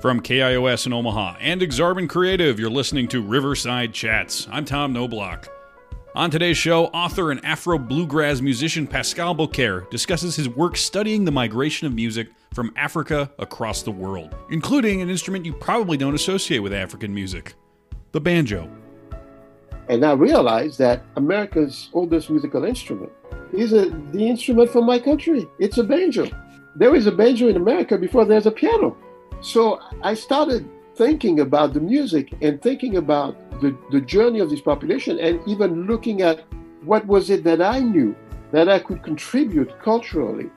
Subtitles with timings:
[0.00, 4.46] From KIOS in Omaha and Exarban Creative, you're listening to Riverside Chats.
[4.48, 5.48] I'm Tom Noblock.
[6.14, 11.32] On today's show, author and Afro bluegrass musician Pascal Bokar discusses his work studying the
[11.32, 16.60] migration of music from Africa across the world, including an instrument you probably don't associate
[16.60, 17.54] with African music
[18.12, 18.70] the banjo.
[19.88, 23.10] And I realized that America's oldest musical instrument
[23.52, 25.48] is a, the instrument from my country.
[25.58, 26.28] It's a banjo.
[26.76, 28.96] There is a banjo in America before there's a piano.
[29.40, 34.60] So I started thinking about the music and thinking about the, the journey of this
[34.60, 36.44] population and even looking at
[36.84, 38.14] what was it that I knew
[38.50, 40.50] that I could contribute culturally.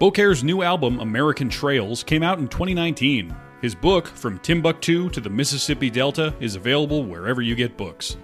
[0.00, 3.34] Bokar's new album, American Trails, came out in 2019.
[3.62, 8.16] His book, From Timbuktu to the Mississippi Delta, is available wherever you get books.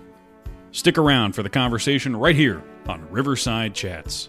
[0.71, 4.29] Stick around for the conversation right here on Riverside Chats.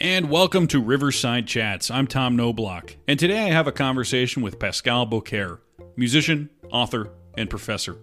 [0.00, 1.90] And welcome to Riverside Chats.
[1.90, 5.60] I'm Tom Noblock, and today I have a conversation with Pascal Bokar,
[5.96, 7.96] musician, author, and professor.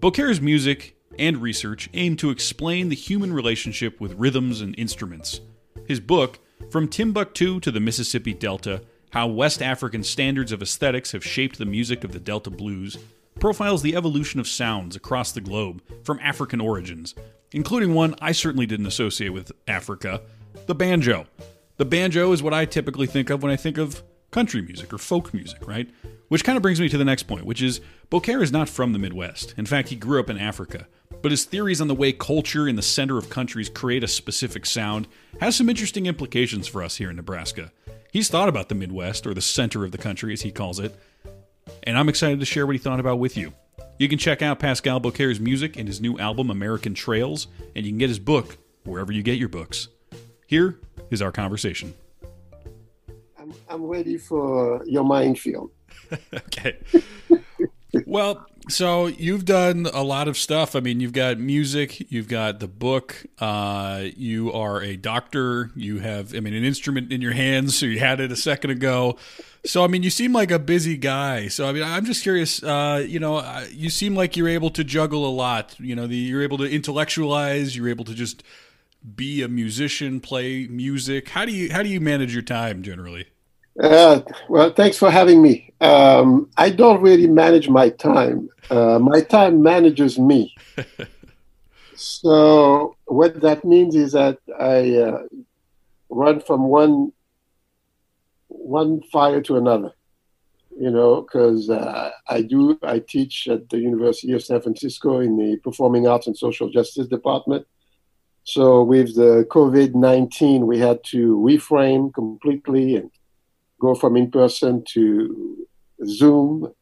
[0.00, 5.40] Bokar's music and research aim to explain the human relationship with rhythms and instruments.
[5.86, 6.40] His book,
[6.70, 11.66] From Timbuktu to the Mississippi Delta How West African Standards of Aesthetics Have Shaped the
[11.66, 12.98] Music of the Delta Blues,
[13.38, 17.14] profiles the evolution of sounds across the globe from African origins,
[17.52, 20.22] including one I certainly didn't associate with Africa
[20.66, 21.26] the banjo.
[21.76, 24.98] The banjo is what I typically think of when I think of country music or
[24.98, 25.88] folk music, right?
[26.28, 28.92] Which kind of brings me to the next point, which is Bokar is not from
[28.92, 29.54] the Midwest.
[29.56, 30.88] In fact, he grew up in Africa.
[31.22, 34.66] But his theories on the way culture in the center of countries create a specific
[34.66, 35.06] sound
[35.40, 37.72] has some interesting implications for us here in Nebraska.
[38.12, 40.98] He's thought about the Midwest, or the center of the country as he calls it,
[41.82, 43.52] and I'm excited to share what he thought about with you.
[43.98, 47.92] You can check out Pascal Bokar's music and his new album, American Trails, and you
[47.92, 49.88] can get his book wherever you get your books.
[50.46, 50.78] Here
[51.10, 51.92] is our conversation.
[53.38, 55.70] I'm, I'm ready for your minefield.
[56.34, 56.76] okay.
[58.06, 60.76] well, so you've done a lot of stuff.
[60.76, 65.98] I mean, you've got music, you've got the book, uh, you are a doctor, you
[65.98, 67.76] have, I mean, an instrument in your hands.
[67.78, 69.16] So you had it a second ago.
[69.64, 71.48] So, I mean, you seem like a busy guy.
[71.48, 74.70] So, I mean, I'm just curious, uh, you know, uh, you seem like you're able
[74.70, 75.74] to juggle a lot.
[75.80, 78.44] You know, the, you're able to intellectualize, you're able to just
[79.14, 81.28] be a musician, play music?
[81.30, 83.26] How do you how do you manage your time generally?
[83.80, 85.72] Uh, well, thanks for having me.
[85.80, 88.48] Um, I don't really manage my time.
[88.70, 90.56] Uh, my time manages me.
[91.94, 95.22] so what that means is that I uh,
[96.08, 97.12] run from one
[98.48, 99.92] one fire to another.
[100.78, 105.36] You know, because uh, I do I teach at the University of San Francisco in
[105.36, 107.66] the Performing Arts and Social Justice Department
[108.46, 113.10] so with the COVID nineteen, we had to reframe completely and
[113.80, 115.66] go from in person to
[116.06, 116.72] Zoom.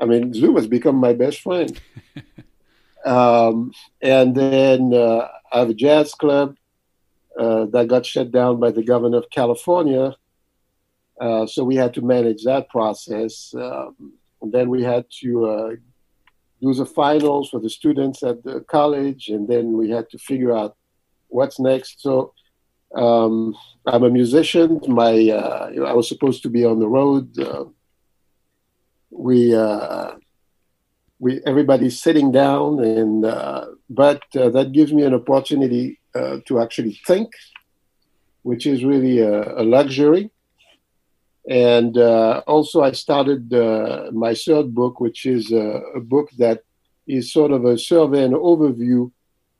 [0.00, 1.76] I mean, Zoom has become my best friend.
[3.04, 6.56] um, and then uh, I have a jazz club
[7.36, 10.14] uh, that got shut down by the governor of California.
[11.20, 13.52] Uh, so we had to manage that process.
[13.56, 15.70] Um, and then we had to uh,
[16.62, 20.56] do the finals for the students at the college, and then we had to figure
[20.56, 20.76] out
[21.28, 22.00] what's next.
[22.00, 22.34] So
[22.94, 23.54] um,
[23.86, 24.80] I'm a musician.
[24.88, 27.38] My uh, I was supposed to be on the road.
[27.38, 27.66] Uh,
[29.10, 30.12] we uh,
[31.18, 36.60] we everybody's sitting down, and uh, but uh, that gives me an opportunity uh, to
[36.60, 37.32] actually think,
[38.42, 40.30] which is really a, a luxury.
[41.48, 43.50] And also, I started
[44.12, 46.62] my third book, which is a book that
[47.06, 49.10] is sort of a survey and overview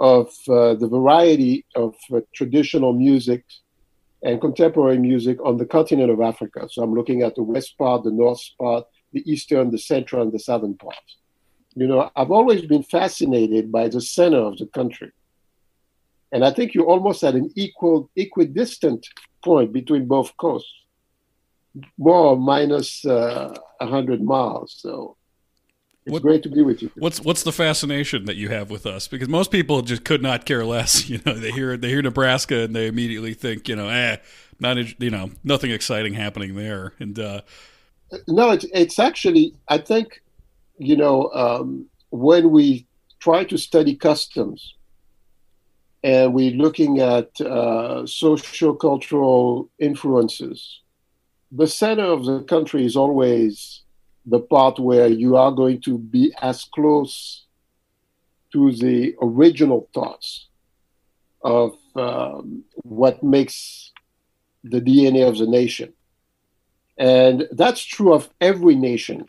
[0.00, 3.44] of uh, the variety of uh, traditional music
[4.22, 6.68] and contemporary music on the continent of Africa.
[6.70, 10.32] So I'm looking at the west part, the north part, the eastern, the central, and
[10.32, 10.96] the southern part.
[11.74, 15.12] You know, I've always been fascinated by the center of the country.
[16.32, 19.06] And I think you're almost at an equal, equidistant
[19.44, 20.70] point between both coasts,
[21.96, 24.74] more or minus uh, 100 miles.
[24.78, 25.16] So
[26.08, 26.90] it's what, great to be with you.
[26.96, 29.08] What's what's the fascination that you have with us?
[29.08, 31.08] Because most people just could not care less.
[31.18, 34.16] You know, they hear they hear Nebraska and they immediately think, you know, eh,
[34.58, 36.94] not you know, nothing exciting happening there.
[36.98, 37.42] And uh,
[38.26, 40.22] no, it's it's actually I think,
[40.78, 42.86] you know, um, when we
[43.20, 44.74] try to study customs
[46.02, 50.80] and we're looking at uh, social cultural influences,
[51.52, 53.82] the center of the country is always
[54.28, 57.46] the part where you are going to be as close
[58.52, 60.48] to the original thoughts
[61.42, 63.92] of um, what makes
[64.64, 65.92] the DNA of the nation.
[66.98, 69.26] And that's true of every nation.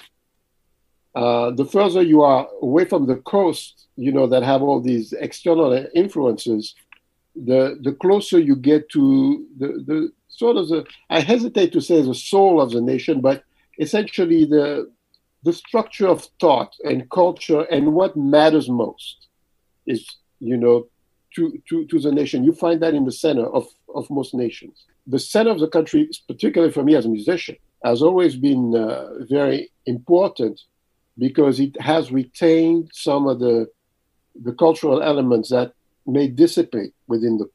[1.16, 5.14] Uh, the further you are away from the coast, you know, that have all these
[5.14, 6.76] external influences,
[7.36, 12.02] the, the closer you get to the, the sort of the, I hesitate to say
[12.02, 13.44] the soul of the nation, but
[13.80, 14.92] essentially the,
[15.44, 19.28] the structure of thought and culture and what matters most
[19.88, 20.06] is,
[20.40, 20.88] you know,
[21.36, 22.44] to, to, to the nation.
[22.44, 24.86] You find that in the center of, of most nations.
[25.08, 29.24] The center of the country, particularly for me as a musician, has always been uh,
[29.30, 30.60] very important
[31.18, 33.68] because it has retained some of the,
[34.42, 35.74] the cultural elements that
[36.06, 37.50] may dissipate within the,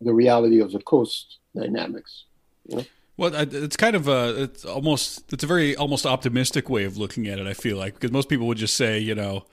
[0.00, 2.24] the reality of the coast dynamics.
[2.68, 2.84] You know?
[3.16, 7.26] Well, it's kind of a, it's almost, it's a very almost optimistic way of looking
[7.26, 7.46] at it.
[7.46, 9.44] I feel like because most people would just say, you know,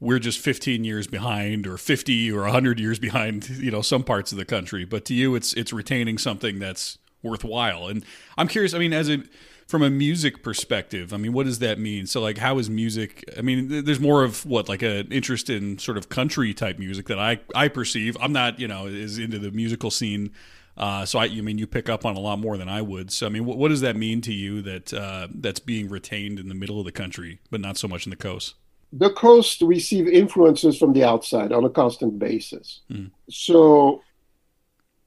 [0.00, 4.32] we're just 15 years behind or 50 or 100 years behind you know some parts
[4.32, 4.84] of the country.
[4.84, 7.88] But to you it's it's retaining something that's worthwhile.
[7.88, 8.04] And
[8.36, 9.22] i'm curious i mean as a
[9.66, 12.06] from a music perspective i mean what does that mean?
[12.06, 15.78] So like how is music i mean there's more of what like an interest in
[15.78, 18.16] sort of country type music that i i perceive.
[18.20, 20.30] I'm not you know is into the musical scene
[20.76, 23.12] uh, so I, you mean you pick up on a lot more than I would.
[23.12, 26.38] So I mean, what, what does that mean to you that uh, that's being retained
[26.38, 28.54] in the middle of the country, but not so much in the coast?
[28.92, 32.80] the coast receive influences from the outside on a constant basis.
[32.90, 33.10] Mm.
[33.28, 34.02] So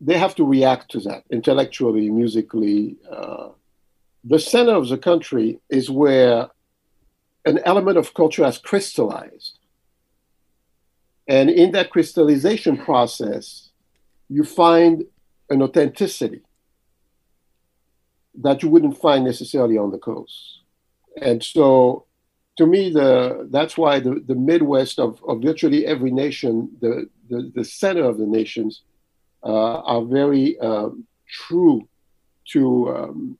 [0.01, 2.97] they have to react to that intellectually, musically.
[3.09, 3.49] Uh,
[4.23, 6.49] the center of the country is where
[7.45, 9.57] an element of culture has crystallized.
[11.27, 13.69] And in that crystallization process,
[14.29, 15.05] you find
[15.49, 16.41] an authenticity
[18.41, 20.59] that you wouldn't find necessarily on the coast.
[21.21, 22.05] And so
[22.59, 27.51] to me, the that's why the, the Midwest of, of virtually every nation, the, the,
[27.55, 28.81] the center of the nations,
[29.43, 31.87] uh, are very um, true
[32.51, 33.37] to um,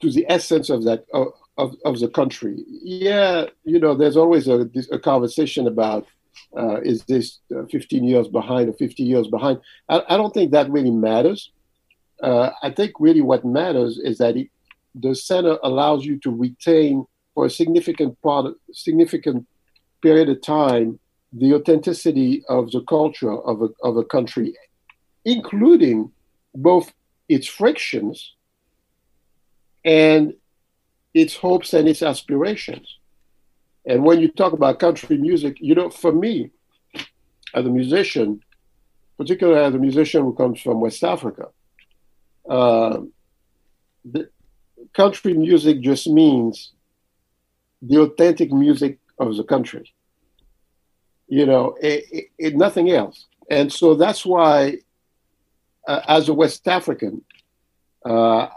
[0.00, 1.28] to the essence of that of,
[1.58, 2.64] of, of, the country.
[2.66, 6.06] Yeah, you know, there's always a, a conversation about
[6.56, 9.60] uh, is this uh, 15 years behind or 50 years behind.
[9.88, 11.50] I, I don't think that really matters.
[12.22, 14.48] Uh, I think really what matters is that it,
[14.94, 19.46] the center allows you to retain for a significant part, significant
[20.02, 20.98] period of time,
[21.32, 24.54] the authenticity of the culture of a, of a country,
[25.24, 26.12] including
[26.54, 26.92] both
[27.28, 28.34] its frictions
[29.84, 30.34] and
[31.12, 32.98] its hopes and its aspirations.
[33.86, 36.50] And when you talk about country music, you know, for me,
[37.54, 38.40] as a musician,
[39.18, 41.48] particularly as a musician who comes from West Africa,
[42.48, 43.00] uh,
[44.04, 44.28] the
[44.92, 46.72] country music just means
[47.82, 49.92] the authentic music of the country.
[51.28, 53.26] You know, it, it, it, nothing else.
[53.50, 54.78] And so that's why,
[55.86, 57.22] uh, as a West African,
[58.04, 58.48] uh,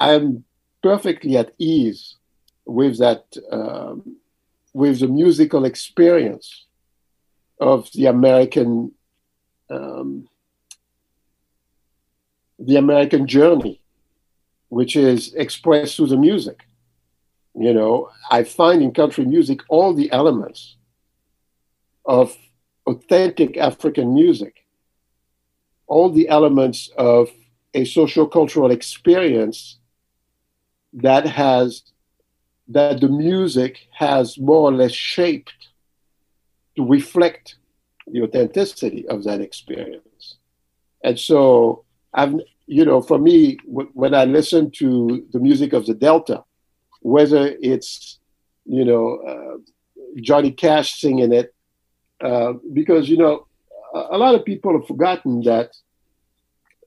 [0.00, 0.44] I'm
[0.82, 2.16] perfectly at ease
[2.64, 4.16] with that, um,
[4.72, 6.66] with the musical experience
[7.60, 8.92] of the American,
[9.70, 10.28] um,
[12.58, 13.80] the American journey,
[14.68, 16.60] which is expressed through the music.
[17.54, 20.76] You know, I find in country music all the elements
[22.04, 22.36] of
[22.86, 24.64] authentic African music,
[25.86, 27.30] all the elements of
[27.74, 29.78] a social cultural experience
[30.94, 31.82] that has
[32.68, 35.52] that the music has more or less shaped
[36.76, 37.56] to reflect
[38.06, 40.36] the authenticity of that experience.
[41.04, 42.34] And so I've
[42.66, 46.44] you know, for me, w- when I listen to the music of the Delta,
[47.00, 48.18] whether it's
[48.64, 49.58] you know uh,
[50.20, 51.54] Johnny Cash singing it,
[52.24, 53.46] uh, because you know
[53.94, 55.70] a, a, lot of people have forgotten that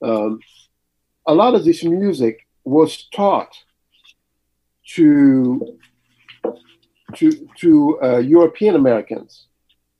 [0.01, 0.39] um,
[1.27, 3.55] a lot of this music was taught
[4.93, 5.77] to
[7.15, 9.47] to to uh, European Americans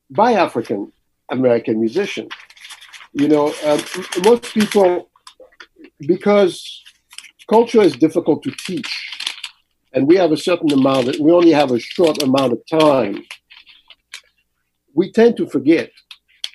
[0.10, 0.92] by African
[1.32, 2.32] American musicians.
[3.14, 3.82] You know, um,
[4.24, 5.10] most people
[6.00, 6.84] because
[7.48, 9.06] culture is difficult to teach
[9.96, 13.24] and we have a certain amount, of, we only have a short amount of time,
[14.94, 15.90] we tend to forget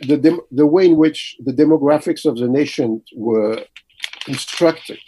[0.02, 3.64] the, dem- the way in which the demographics of the nation were
[4.24, 4.98] constructed.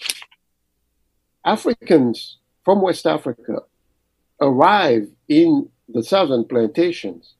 [1.45, 3.61] Africans from West Africa
[4.40, 7.35] arrive in the southern plantations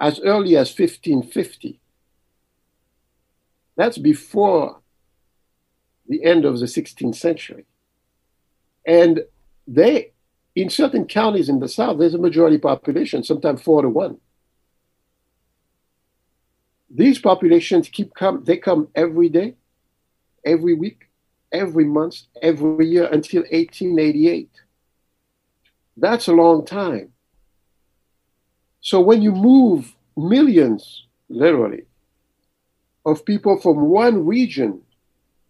[0.00, 1.80] as early as 1550.
[3.76, 4.80] That's before
[6.08, 7.66] the end of the 16th century.
[8.86, 9.20] And
[9.66, 10.12] they
[10.56, 14.18] in certain counties in the south there's a majority population sometimes four to one
[16.90, 19.54] these populations keep come, they come every day,
[20.44, 21.08] every week,
[21.52, 24.50] every month, every year until 1888.
[25.96, 27.12] That's a long time.
[28.80, 31.84] So when you move millions, literally,
[33.04, 34.82] of people from one region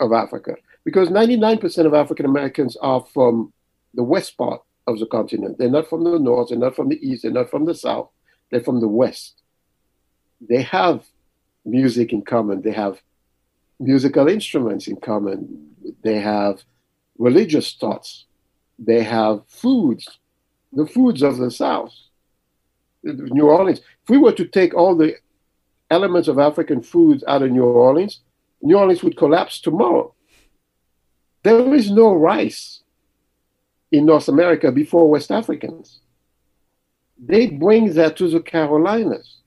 [0.01, 3.53] of Africa, because 99% of African Americans are from
[3.95, 5.59] the west part of the continent.
[5.59, 8.09] They're not from the north, they're not from the east, they're not from the south,
[8.51, 9.43] they're from the west.
[10.41, 11.05] They have
[11.65, 13.01] music in common, they have
[13.81, 16.63] musical instruments in common, they have
[17.19, 18.27] religious thoughts,
[18.79, 20.19] they have foods,
[20.73, 21.93] the foods of the south.
[23.03, 23.81] New Orleans.
[24.03, 25.17] If we were to take all the
[25.91, 28.21] elements of African foods out of New Orleans,
[28.63, 30.15] New Orleans would collapse tomorrow.
[31.43, 32.83] There is no rice
[33.91, 36.01] in North America before West Africans.
[37.19, 39.39] They bring that to the Carolinas.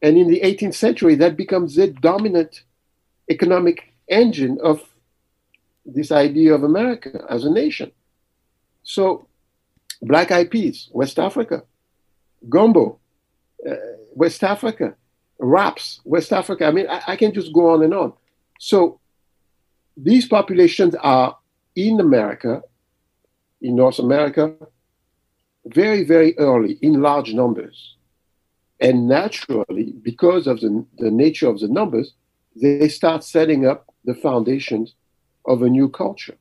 [0.00, 2.62] And in the 18th century, that becomes the dominant
[3.30, 4.82] economic engine of
[5.84, 7.90] this idea of America as a nation.
[8.82, 9.26] So,
[10.02, 11.62] black peas, West Africa,
[12.48, 12.98] gumbo,
[13.68, 13.74] uh,
[14.14, 14.94] West Africa,
[15.38, 16.66] raps, West Africa.
[16.66, 18.12] I mean, I, I can just go on and on.
[18.58, 19.00] So,
[19.96, 21.36] these populations are
[21.74, 22.62] in America,
[23.60, 24.54] in North America,
[25.66, 27.96] very, very early in large numbers.
[28.80, 32.14] And naturally, because of the, the nature of the numbers,
[32.60, 34.94] they start setting up the foundations
[35.46, 36.36] of a new culture.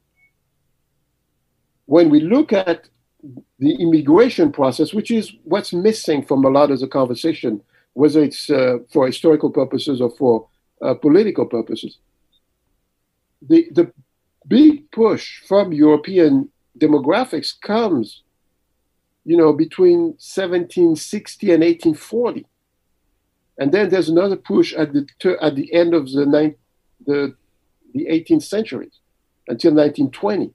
[1.86, 2.90] When we look at
[3.60, 7.62] the immigration process, which is what's missing from a lot of the conversation,
[7.94, 10.48] whether it's uh, for historical purposes or for
[10.82, 11.98] uh, political purposes,
[13.42, 13.92] the, the
[14.48, 18.24] big push from European demographics comes,
[19.26, 22.46] you know, between 1760 and 1840.
[23.58, 25.08] And then there's another push at the,
[25.42, 26.56] at the end of the, ninth,
[27.06, 27.36] the,
[27.94, 28.92] the 18th century
[29.48, 30.54] until 1920.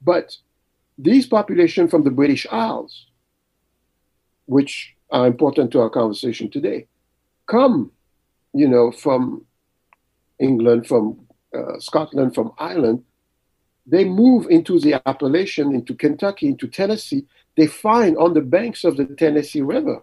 [0.00, 0.36] But
[0.98, 3.06] these populations from the British Isles,
[4.46, 6.86] which are important to our conversation today,
[7.46, 7.92] come,
[8.52, 9.44] you know, from
[10.40, 11.20] England, from
[11.56, 13.04] uh, Scotland, from Ireland,
[13.86, 17.26] they move into the Appalachian, into Kentucky, into Tennessee.
[17.56, 20.02] They find on the banks of the Tennessee River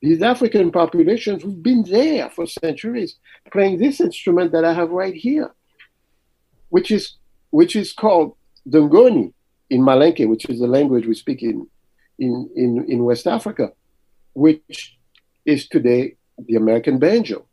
[0.00, 3.16] these African populations who've been there for centuries
[3.52, 5.50] playing this instrument that I have right here,
[6.68, 7.16] which is
[7.50, 8.36] which is called
[8.68, 9.32] Dongoni
[9.70, 11.66] in Malinke, which is the language we speak in,
[12.18, 13.72] in, in, in West Africa,
[14.34, 14.98] which
[15.44, 17.46] is today the American banjo.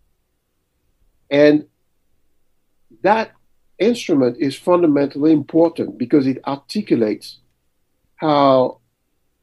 [1.30, 1.66] And
[3.04, 3.32] that
[3.80, 7.40] instrument is fundamentally important because it articulates
[8.18, 8.80] how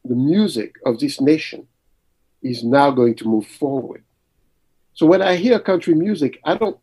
[0.04, 1.66] the music of this nation
[2.42, 4.02] is now going to move forward.
[4.94, 6.78] So when I hear country music, I don't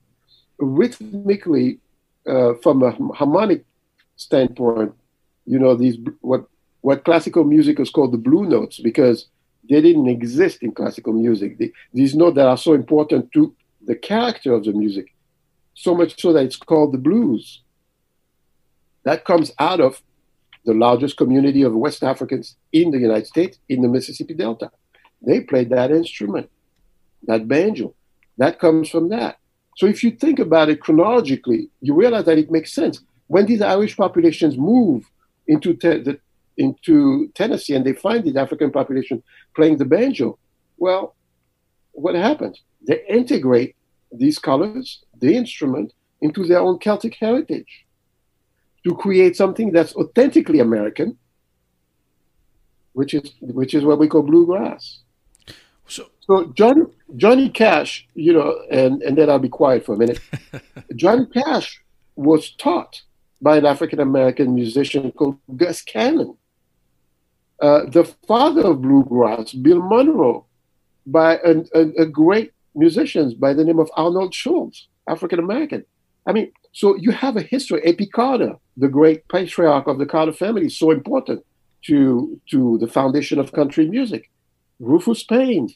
[0.58, 1.80] rhythmically,
[2.28, 3.66] uh, from a harmonic
[4.16, 4.94] standpoint,
[5.46, 6.46] you know, these what
[6.82, 9.28] what classical music is called the blue notes because
[9.70, 11.58] they didn't exist in classical music.
[11.94, 15.13] These notes that are so important to the character of the music,
[15.74, 17.62] so much so that it's called the blues.
[19.04, 20.01] That comes out of
[20.66, 24.72] the largest community of West Africans in the United States, in the Mississippi Delta.
[25.22, 26.50] They played that instrument,
[27.24, 27.94] that banjo.
[28.38, 29.38] That comes from that.
[29.76, 33.02] So if you think about it chronologically, you realize that it makes sense.
[33.28, 35.10] When these Irish populations move
[35.48, 36.20] into te- the,
[36.58, 39.24] into Tennessee and they find the African population
[39.56, 40.38] playing the banjo,
[40.78, 41.16] well,
[41.92, 42.62] what happens?
[42.88, 43.76] They integrate
[44.12, 47.86] these colors, the instrument, into their own Celtic heritage
[48.86, 51.18] to create something that's authentically American,
[52.94, 55.00] which is which is what we call bluegrass.
[55.89, 59.98] So, so John, Johnny Cash, you know, and, and then I'll be quiet for a
[59.98, 60.19] minute.
[60.96, 61.81] Johnny Cash
[62.15, 63.01] was taught
[63.41, 66.38] by an African American musician called Gus Cannon.
[67.62, 70.46] Uh, the father of bluegrass, Bill Monroe,
[71.05, 75.86] by a, a, a great musician by the name of Arnold Shultz, African American.
[76.25, 77.81] I mean, so you have a history.
[77.84, 78.08] A.P.
[78.08, 81.43] Carter, the great patriarch of the Carter family, so important
[81.86, 84.29] to, to the foundation of country music.
[84.79, 85.69] Rufus Payne,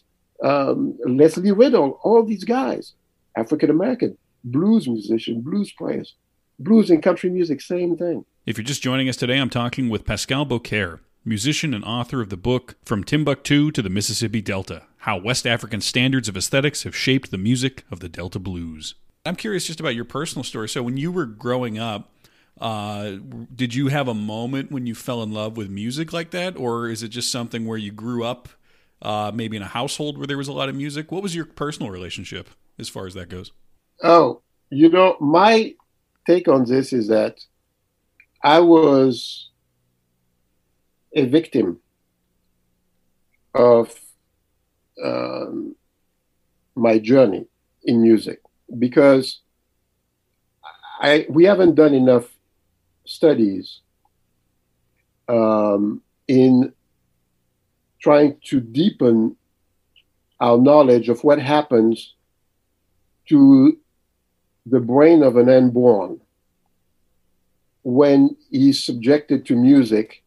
[0.43, 2.93] um, Leslie Riddle, all these guys,
[3.38, 6.15] African American, blues musician, blues players,
[6.60, 8.25] blues and country music, same thing.
[8.45, 12.29] If you're just joining us today, I'm talking with Pascal Bokar, musician and author of
[12.29, 16.95] the book From Timbuktu to the Mississippi Delta How West African Standards of Aesthetics Have
[16.95, 18.95] Shaped the Music of the Delta Blues.
[19.25, 20.67] I'm curious just about your personal story.
[20.67, 22.10] So, when you were growing up,
[22.60, 23.13] uh,
[23.55, 26.89] did you have a moment when you fell in love with music like that, or
[26.89, 28.50] is it just something where you grew up
[29.03, 31.12] uh, maybe in a household where there was a lot of music?
[31.12, 32.50] What was your personal relationship?
[32.79, 33.51] as far as that goes?
[34.01, 35.75] Oh, you know, my
[36.27, 37.39] take on this is that
[38.43, 39.50] I was
[41.13, 41.79] a victim
[43.53, 43.93] of
[45.03, 45.75] um,
[46.75, 47.45] my journey
[47.83, 48.41] in music
[48.79, 49.41] because
[51.00, 52.25] I we haven't done enough
[53.05, 53.81] studies
[55.27, 56.74] um, in
[58.03, 59.36] trying to deepen
[60.39, 62.15] our knowledge of what happens
[63.29, 63.77] to
[64.65, 66.19] the brain of an unborn
[67.83, 70.24] when he's subjected to music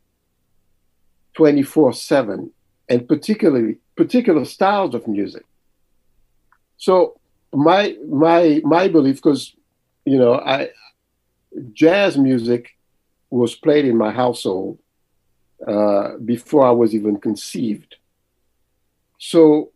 [1.34, 2.50] 24 7
[2.88, 5.44] and particularly particular styles of music.
[6.78, 7.18] So
[7.52, 9.54] my my my belief because
[10.04, 10.68] you know i
[11.72, 12.76] jazz music
[13.30, 14.78] was played in my household
[15.66, 17.96] uh, before i was even conceived.
[19.18, 19.70] So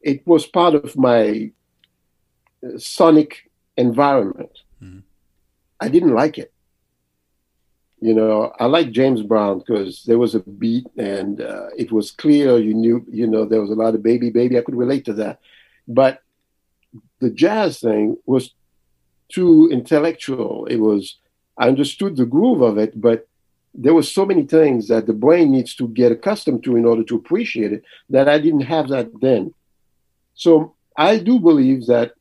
[0.00, 1.52] it was part of my
[2.64, 4.54] uh, sonic environment.
[4.82, 5.00] Mm-hmm.
[5.80, 6.52] i didn't like it.
[8.00, 12.10] You know i like james brown because there was a beat and uh, it was
[12.10, 12.58] clear.
[12.58, 14.58] You knew you know there was a lot of baby baby.
[14.58, 15.40] I could relate to that.
[15.88, 16.20] But
[17.20, 18.54] the jazz thing was
[19.28, 20.66] too intellectual.
[20.66, 21.18] It was
[21.58, 23.25] i understood the groove of it but
[23.78, 27.04] there were so many things that the brain needs to get accustomed to in order
[27.04, 29.52] to appreciate it that i didn't have that then
[30.34, 32.12] so i do believe that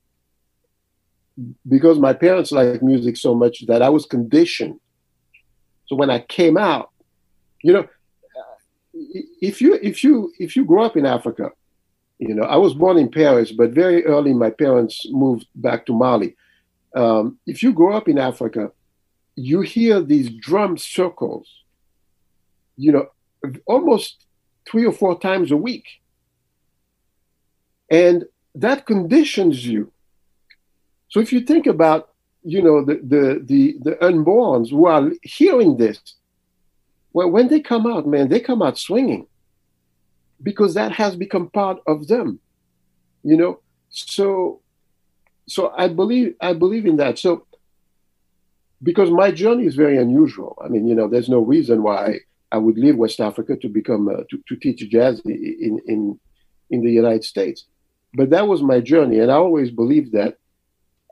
[1.68, 4.80] because my parents liked music so much that i was conditioned
[5.86, 6.92] so when I came out,
[7.62, 7.88] you know,
[9.42, 11.52] if you if you if you grow up in Africa,
[12.18, 15.94] you know, I was born in Paris, but very early my parents moved back to
[15.94, 16.36] Mali.
[16.96, 18.72] Um, if you grow up in Africa,
[19.36, 21.48] you hear these drum circles,
[22.78, 23.08] you know,
[23.66, 24.26] almost
[24.70, 25.86] three or four times a week.
[27.90, 28.26] And
[28.56, 29.92] that conditions you.
[31.10, 32.10] So if you think about
[32.46, 36.00] you know, the, the, the, the unborns who are hearing this,
[37.12, 39.26] well, when they come out, man, they come out swinging
[40.44, 42.40] because that has become part of them,
[43.24, 43.62] you know.
[43.90, 44.62] So,
[45.48, 47.18] so I believe I believe in that.
[47.18, 47.48] So,
[48.84, 50.58] because my journey is very unusual.
[50.64, 52.20] I mean, you know, there's no reason why
[52.52, 56.20] I would leave West Africa to become uh, to, to teach jazz in in
[56.70, 57.66] in the United States.
[58.14, 60.38] But that was my journey, and I always believed that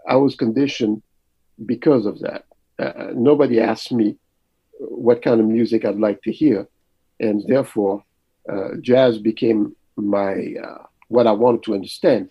[0.07, 1.01] I was conditioned
[1.65, 2.45] because of that.
[2.79, 4.17] Uh, nobody asked me
[4.79, 6.67] what kind of music I'd like to hear,
[7.19, 8.03] and therefore,
[8.51, 12.29] uh, jazz became my uh, what I wanted to understand.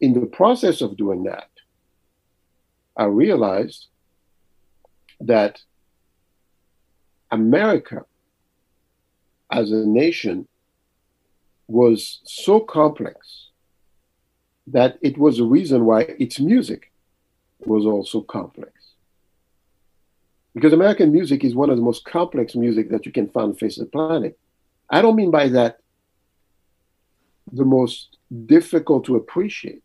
[0.00, 1.50] In the process of doing that,
[2.96, 3.88] I realized
[5.20, 5.60] that
[7.30, 8.04] America
[9.50, 10.46] as a nation
[11.68, 13.48] was so complex
[14.66, 16.92] that it was a reason why its music
[17.60, 18.72] was also complex.
[20.54, 23.78] Because American music is one of the most complex music that you can find face
[23.78, 24.38] of the planet.
[24.88, 25.78] I don't mean by that
[27.52, 29.82] the most difficult to appreciate,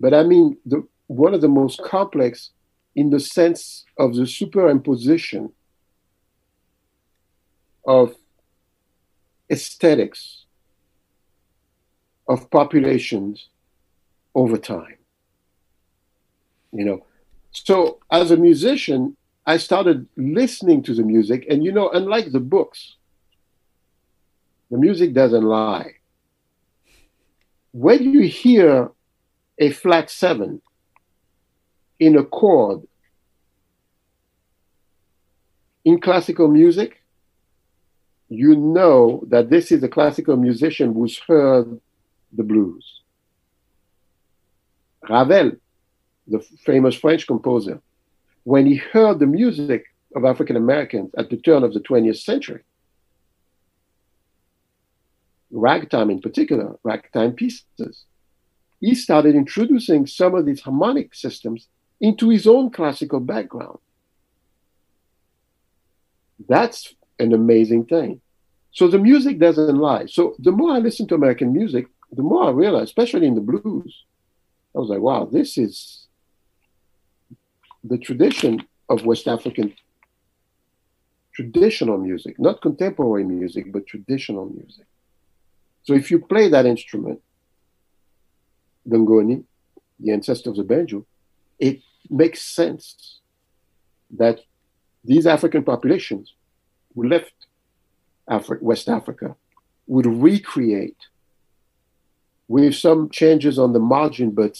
[0.00, 2.50] but I mean the one of the most complex
[2.98, 5.52] in the sense of the superimposition
[7.86, 8.16] of
[9.48, 10.46] aesthetics
[12.26, 13.50] of populations
[14.34, 14.98] over time.
[16.72, 17.06] You know,
[17.52, 22.40] so as a musician, I started listening to the music, and you know, unlike the
[22.40, 22.96] books,
[24.72, 25.92] the music doesn't lie.
[27.70, 28.90] When you hear
[29.56, 30.60] a flat seven
[32.00, 32.87] in a chord
[35.88, 37.02] in classical music,
[38.28, 41.80] you know that this is a classical musician who's heard
[42.38, 42.84] the blues.
[45.08, 45.52] Ravel
[46.26, 47.80] the famous French composer,
[48.44, 52.62] when he heard the music of African Americans at the turn of the 20th century,
[55.50, 58.04] ragtime in particular, ragtime pieces,
[58.78, 61.66] he started introducing some of these harmonic systems
[61.98, 63.78] into his own classical background.
[66.46, 68.20] That's an amazing thing.
[68.72, 70.06] So the music doesn't lie.
[70.06, 73.40] So the more I listen to American music, the more I realize, especially in the
[73.40, 74.04] blues,
[74.74, 76.06] I was like, wow, this is
[77.82, 79.74] the tradition of West African
[81.34, 84.86] traditional music, not contemporary music, but traditional music.
[85.84, 87.20] So if you play that instrument,
[88.84, 89.44] the ngoni,
[90.00, 91.06] the ancestor of the banjo,
[91.58, 93.20] it makes sense
[94.10, 94.40] that
[95.08, 96.34] these African populations
[96.94, 97.32] who left
[98.28, 99.34] Afri- West Africa
[99.86, 101.02] would recreate
[102.46, 104.54] with some changes on the margin, but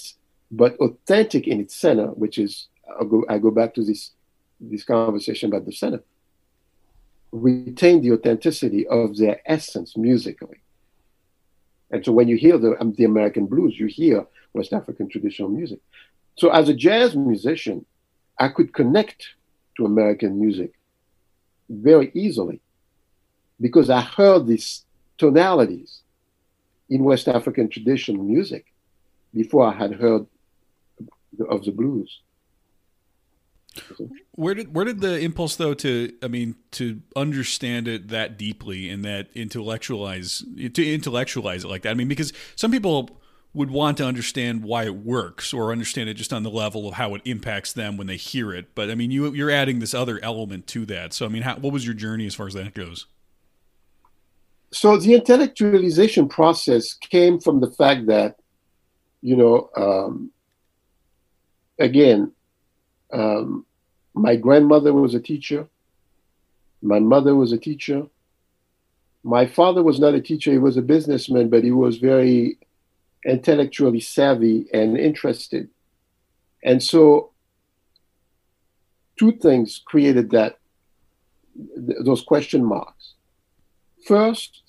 [0.51, 2.69] but authentic in its center, which is
[3.01, 4.13] I go, I go back to this
[4.59, 6.03] this conversation about the center,
[7.31, 10.61] retain the authenticity of their essence musically.
[11.91, 15.49] And so when you hear the, um, the American blues, you hear West African traditional
[15.49, 15.81] music.
[16.37, 17.85] So as a jazz musician,
[18.39, 19.21] I could connect
[19.79, 20.73] to American music
[21.71, 22.61] very easily
[23.61, 24.85] because I heard these
[25.17, 26.03] tonalities
[26.91, 28.67] in West African traditional music
[29.35, 30.27] before I had heard
[31.49, 32.21] of the blues.
[34.33, 38.89] Where did where did the impulse though to I mean to understand it that deeply
[38.89, 40.43] and that intellectualize
[40.75, 41.91] to intellectualize it like that?
[41.91, 43.21] I mean because some people
[43.55, 46.95] would want to understand why it works or understand it just on the level of
[46.95, 48.75] how it impacts them when they hear it.
[48.75, 51.13] But I mean you you're adding this other element to that.
[51.13, 53.07] So I mean how, what was your journey as far as that goes?
[54.71, 58.37] So the intellectualization process came from the fact that
[59.23, 60.31] you know um,
[61.79, 62.33] again
[63.13, 63.65] um,
[64.15, 65.67] my grandmother was a teacher.
[66.83, 68.07] My mother was a teacher.
[69.25, 72.59] My father was not a teacher, he was a businessman, but he was very
[73.25, 75.69] intellectually savvy and interested.
[76.65, 77.33] And so,
[79.19, 80.59] two things created that
[81.57, 83.15] th- those question marks.
[84.07, 84.63] First,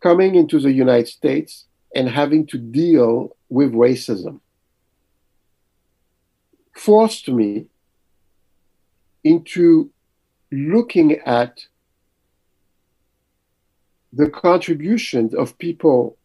[0.00, 4.40] coming into the United States and having to deal with racism
[6.74, 7.66] forced me
[9.24, 9.90] into
[10.50, 11.66] looking at
[14.12, 16.16] the contributions of people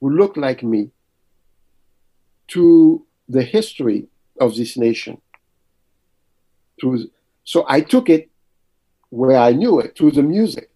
[0.00, 0.90] who look like me
[2.48, 4.08] to the history
[4.40, 5.20] of this nation.
[6.80, 7.10] To,
[7.44, 8.30] so I took it
[9.10, 10.70] where I knew it, to the music.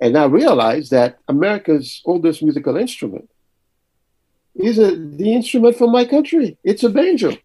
[0.00, 3.28] And I realized that America's oldest musical instrument
[4.54, 6.56] is a, the instrument for my country.
[6.62, 7.36] It's a banjo.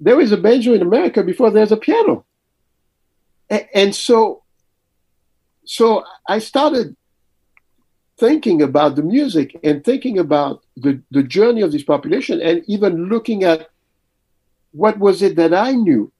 [0.00, 2.24] There is a banjo in America before there's a piano.
[3.74, 4.42] And so,
[5.64, 6.96] so I started
[8.18, 13.08] thinking about the music and thinking about the, the journey of this population and even
[13.08, 13.68] looking at
[14.72, 16.12] what was it that I knew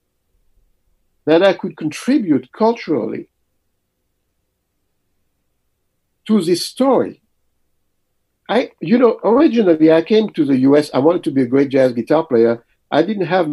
[1.26, 3.28] that I could contribute culturally
[6.26, 7.20] to this story
[8.48, 10.90] I, you know, originally I came to the U.S.
[10.94, 12.64] I wanted to be a great jazz guitar player.
[12.90, 13.50] I didn't have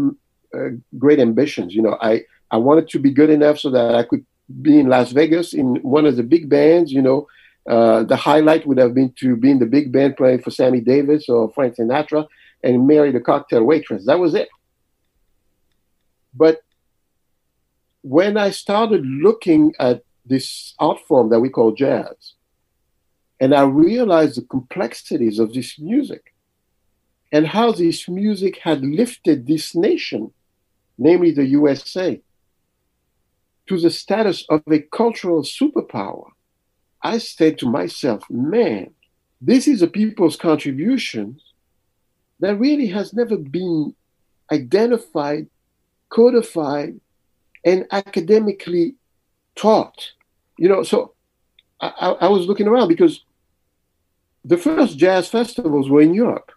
[0.55, 1.75] uh, great ambitions.
[1.75, 4.25] You know, I I wanted to be good enough so that I could
[4.61, 6.93] be in Las Vegas in one of the big bands.
[6.93, 7.27] You know,
[7.67, 10.81] uh, the highlight would have been to be in the big band playing for Sammy
[10.81, 12.27] Davis or Frank Sinatra
[12.63, 14.05] and marry the cocktail waitress.
[14.05, 14.49] That was it.
[16.33, 16.61] But
[18.01, 22.33] when I started looking at this art form that we call jazz,
[23.39, 26.33] and I realized the complexities of this music
[27.31, 30.31] and how this music had lifted this nation,
[30.97, 32.21] namely the USA,
[33.67, 36.27] to the status of a cultural superpower.
[37.05, 38.89] I said to myself, man,
[39.39, 41.39] this is a people's contribution
[42.39, 43.93] that really has never been
[44.51, 45.45] identified,
[46.09, 46.99] codified,
[47.63, 48.95] and academically
[49.55, 50.13] taught.
[50.57, 51.13] You know, so
[51.79, 53.23] I, I, was looking around because
[54.43, 56.51] the first jazz festivals were in Europe.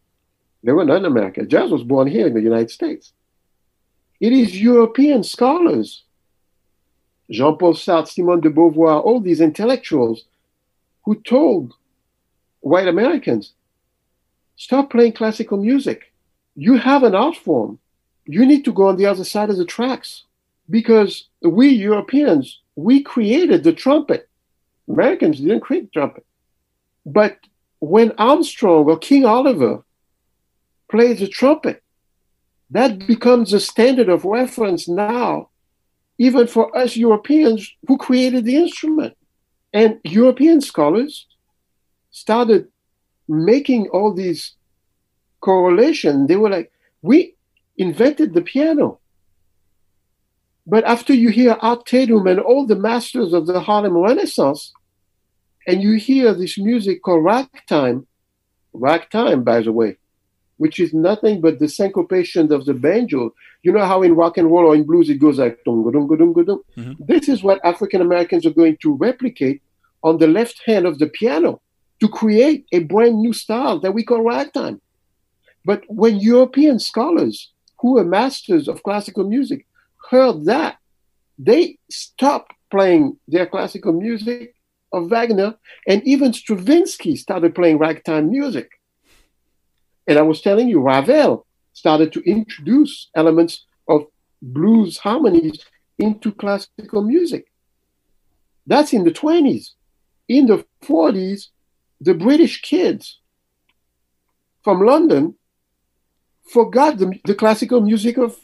[0.64, 1.44] They were not in America.
[1.44, 3.12] Jazz was born here in the United States.
[4.18, 6.04] It is European scholars,
[7.30, 10.24] Jean Paul Sartre, Simone de Beauvoir, all these intellectuals
[11.08, 11.72] who told
[12.60, 13.54] white Americans,
[14.56, 16.12] stop playing classical music.
[16.54, 17.78] You have an art form.
[18.26, 20.24] You need to go on the other side of the tracks
[20.68, 24.28] because we Europeans, we created the trumpet.
[24.86, 26.26] Americans didn't create the trumpet.
[27.06, 27.38] But
[27.78, 29.84] when Armstrong or King Oliver
[30.90, 31.82] plays the trumpet,
[32.68, 35.48] that becomes a standard of reference now,
[36.18, 39.16] even for us Europeans who created the instrument.
[39.72, 41.26] And European scholars
[42.10, 42.68] started
[43.28, 44.54] making all these
[45.40, 46.28] correlations.
[46.28, 47.34] They were like, we
[47.76, 48.98] invented the piano.
[50.66, 54.72] But after you hear Art Tatum and all the masters of the Harlem Renaissance,
[55.66, 58.06] and you hear this music called ragtime,
[58.72, 59.96] ragtime, by the way,
[60.58, 63.34] which is nothing but the syncopation of the banjo.
[63.62, 66.06] You know how in rock and roll or in blues it goes like dung dung
[66.08, 66.62] dung dung.
[66.76, 66.92] Mm-hmm.
[67.00, 69.62] This is what African Americans are going to replicate
[70.02, 71.60] on the left hand of the piano
[72.00, 74.80] to create a brand new style that we call ragtime.
[75.64, 79.66] But when European scholars who are masters of classical music
[80.10, 80.78] heard that,
[81.38, 84.54] they stopped playing their classical music
[84.92, 85.54] of Wagner,
[85.86, 88.77] and even Stravinsky started playing ragtime music.
[90.08, 94.06] And I was telling you, Ravel started to introduce elements of
[94.40, 95.60] blues harmonies
[95.98, 97.52] into classical music.
[98.66, 99.70] That's in the 20s.
[100.28, 101.48] In the 40s,
[102.00, 103.18] the British kids
[104.64, 105.34] from London
[106.50, 108.36] forgot the, the classical music of,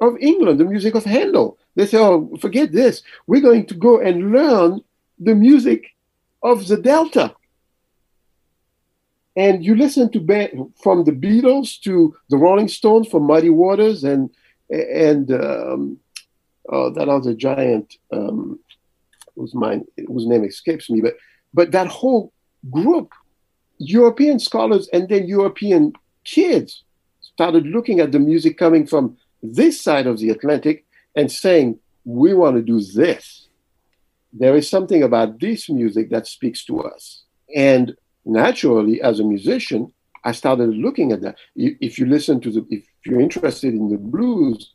[0.00, 1.58] of England, the music of Handel.
[1.74, 3.02] They said, oh, forget this.
[3.26, 4.80] We're going to go and learn
[5.18, 5.86] the music
[6.42, 7.34] of the Delta.
[9.36, 14.04] And you listen to band, from the Beatles to the Rolling Stones, from Muddy Waters
[14.04, 14.30] and
[14.70, 15.98] and um,
[16.68, 18.58] oh, that other giant um,
[19.36, 21.16] whose mind whose name escapes me, but
[21.54, 22.32] but that whole
[22.70, 23.12] group,
[23.78, 25.92] European scholars and then European
[26.24, 26.84] kids
[27.20, 30.84] started looking at the music coming from this side of the Atlantic
[31.16, 33.48] and saying, we want to do this.
[34.32, 37.24] There is something about this music that speaks to us.
[37.56, 39.92] And naturally, as a musician,
[40.24, 41.36] I started looking at that.
[41.56, 44.74] If you listen to the, if you're interested in the blues,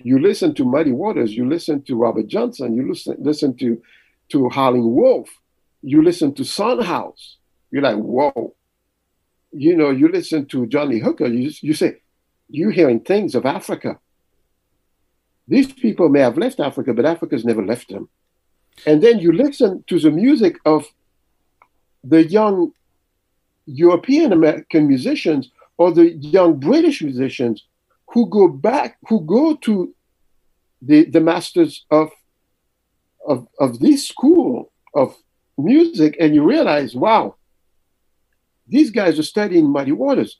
[0.00, 3.80] you listen to Muddy Waters, you listen to Robert Johnson, you listen, listen to,
[4.30, 5.28] to Howlin' Wolf,
[5.82, 7.36] you listen to Son House,
[7.70, 8.54] you're like, whoa.
[9.52, 11.96] You know, you listen to Johnny Hooker, you, you say,
[12.48, 13.98] you're hearing things of Africa.
[15.48, 18.08] These people may have left Africa, but Africa's never left them.
[18.86, 20.86] And then you listen to the music of
[22.04, 22.72] the young
[23.66, 27.64] European American musicians or the young British musicians
[28.08, 29.94] who go back, who go to
[30.80, 32.10] the, the masters of,
[33.26, 35.16] of, of this school of
[35.58, 37.34] music, and you realize, wow,
[38.68, 40.38] these guys are studying Muddy Waters.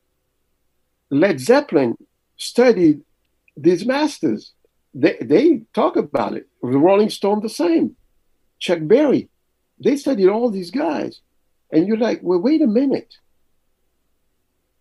[1.11, 1.97] Led Zeppelin
[2.37, 3.03] studied
[3.57, 4.53] these masters.
[4.95, 6.49] They, they talk about it.
[6.62, 7.97] The Rolling Stone, the same.
[8.59, 9.29] Chuck Berry.
[9.83, 11.21] They studied all these guys.
[11.73, 13.17] And you're like, well, wait a minute.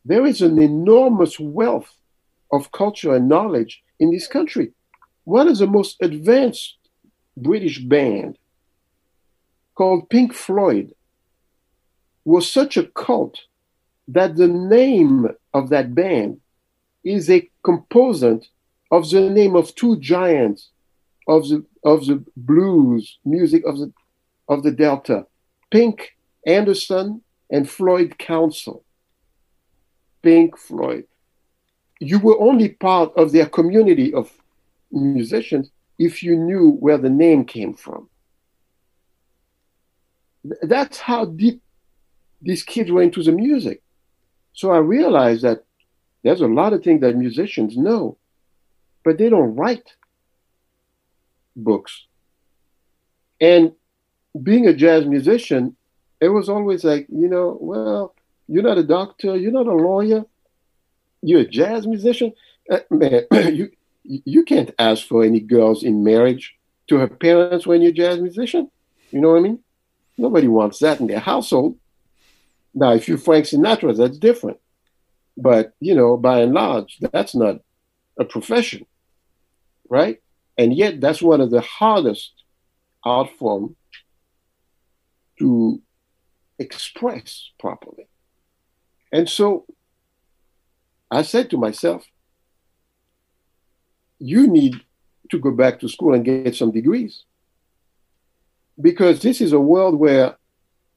[0.04, 1.96] There is an enormous wealth
[2.52, 4.72] of culture and knowledge in this country.
[5.24, 6.78] One of the most advanced
[7.36, 8.38] British band
[9.74, 10.94] called Pink Floyd
[12.24, 13.40] was such a cult
[14.08, 16.40] that the name of that band
[17.04, 18.48] is a composite
[18.92, 20.70] of the name of two giants
[21.28, 23.92] of the of the blues music of the
[24.48, 25.26] of the Delta,
[25.72, 26.15] Pink
[26.46, 28.84] Anderson and Floyd Council.
[30.22, 31.06] Pink Floyd.
[32.00, 34.32] You were only part of their community of
[34.92, 38.10] musicians if you knew where the name came from.
[40.62, 41.62] That's how deep
[42.42, 43.82] these kids were into the music.
[44.54, 45.64] So I realized that
[46.24, 48.18] there's a lot of things that musicians know,
[49.04, 49.96] but they don't write
[51.56, 52.06] books.
[53.40, 53.74] And
[54.42, 55.76] being a jazz musician,
[56.26, 58.16] it was always like, you know, well,
[58.48, 60.26] you're not a doctor, you're not a lawyer,
[61.22, 62.34] you're a jazz musician.
[62.70, 63.72] Uh, man, you
[64.04, 66.56] you can't ask for any girls in marriage
[66.88, 68.70] to her parents when you're a jazz musician.
[69.12, 69.60] You know what I mean?
[70.18, 71.78] Nobody wants that in their household.
[72.74, 74.60] Now, if you're Frank Sinatra, that's different.
[75.38, 77.62] But, you know, by and large, that's not
[78.20, 78.86] a profession,
[79.90, 80.22] right?
[80.58, 82.32] And yet, that's one of the hardest
[83.04, 83.76] art form
[85.40, 85.82] to
[86.60, 88.08] express properly.
[89.12, 89.66] And so
[91.12, 92.06] I said to myself,
[94.20, 94.76] you need
[95.32, 97.24] to go back to school and get some degrees.
[98.80, 100.38] Because this is a world where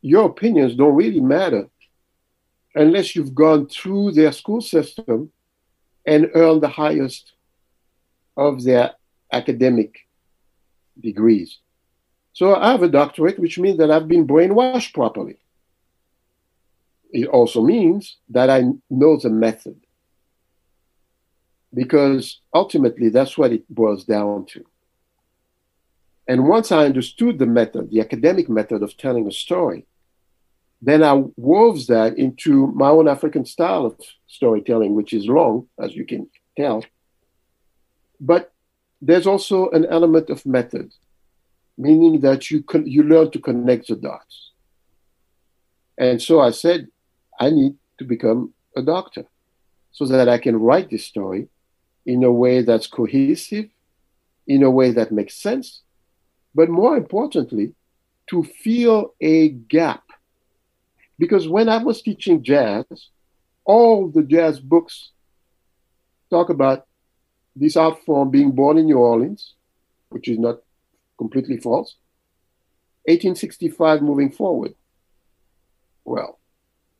[0.00, 1.68] your opinions don't really matter
[2.74, 5.30] unless you've gone through their school system
[6.06, 7.32] and earned the highest
[8.36, 8.92] of their
[9.32, 10.06] academic
[11.00, 11.58] degrees.
[12.32, 15.38] So I have a doctorate, which means that I've been brainwashed properly.
[17.10, 19.76] It also means that I know the method.
[21.72, 24.64] Because ultimately, that's what it boils down to.
[26.26, 29.86] And once I understood the method, the academic method of telling a story,
[30.80, 35.96] then I wove that into my own African style of storytelling, which is long, as
[35.96, 36.84] you can tell.
[38.20, 38.52] But
[39.00, 40.92] there's also an element of method,
[41.76, 44.52] meaning that you can, you learn to connect the dots.
[45.96, 46.88] And so I said,
[47.38, 49.24] I need to become a doctor
[49.92, 51.48] so that I can write this story
[52.06, 53.68] in a way that's cohesive,
[54.46, 55.82] in a way that makes sense,
[56.54, 57.74] but more importantly,
[58.30, 60.02] to fill a gap
[61.18, 62.84] because when I was teaching jazz,
[63.64, 65.10] all the jazz books
[66.30, 66.86] talk about
[67.56, 69.54] this art form being born in New Orleans,
[70.10, 70.58] which is not
[71.18, 71.96] completely false,
[73.06, 74.74] 1865 moving forward.
[76.04, 76.37] Well,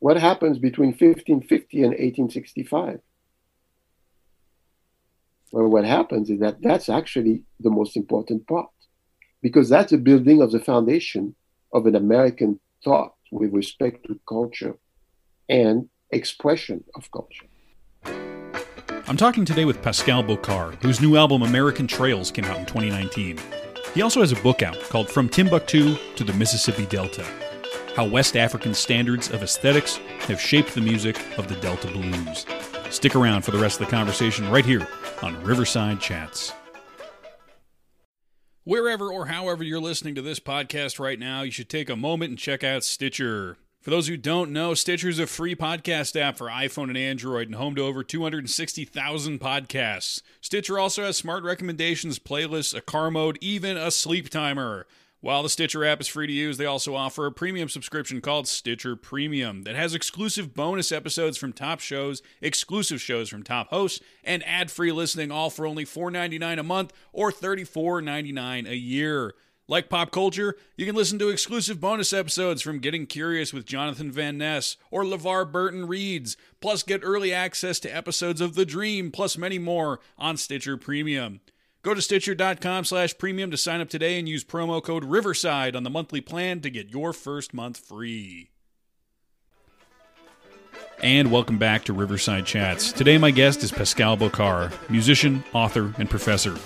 [0.00, 3.00] what happens between 1550 and 1865?
[5.50, 8.68] Well, what happens is that that's actually the most important part
[9.42, 11.34] because that's the building of the foundation
[11.72, 14.76] of an American thought with respect to culture
[15.48, 17.46] and expression of culture.
[19.08, 23.38] I'm talking today with Pascal Bokar, whose new album American Trails came out in 2019.
[23.94, 27.24] He also has a book out called From Timbuktu to the Mississippi Delta
[27.98, 29.96] How West African Standards of Aesthetics
[30.28, 32.46] Have Shaped the Music of the Delta Blues.
[32.90, 34.86] Stick around for the rest of the conversation right here
[35.20, 36.52] on Riverside Chats.
[38.62, 42.30] Wherever or however you're listening to this podcast right now, you should take a moment
[42.30, 43.58] and check out Stitcher.
[43.80, 47.48] For those who don't know, Stitcher is a free podcast app for iPhone and Android
[47.48, 50.22] and home to over 260,000 podcasts.
[50.40, 54.86] Stitcher also has smart recommendations, playlists, a car mode, even a sleep timer.
[55.20, 58.46] While the Stitcher app is free to use, they also offer a premium subscription called
[58.46, 64.00] Stitcher Premium that has exclusive bonus episodes from top shows, exclusive shows from top hosts,
[64.22, 69.34] and ad-free listening all for only $4.99 a month or $34.99 a year.
[69.66, 74.12] Like pop culture, you can listen to exclusive bonus episodes from Getting Curious with Jonathan
[74.12, 79.10] Van Ness or LeVar Burton Reads, plus get early access to episodes of The Dream,
[79.10, 81.40] plus many more on Stitcher Premium.
[81.82, 85.84] Go to Stitcher.com slash premium to sign up today and use promo code Riverside on
[85.84, 88.50] the monthly plan to get your first month free.
[91.00, 92.90] And welcome back to Riverside Chats.
[92.90, 96.56] Today, my guest is Pascal Bokar, musician, author, and professor.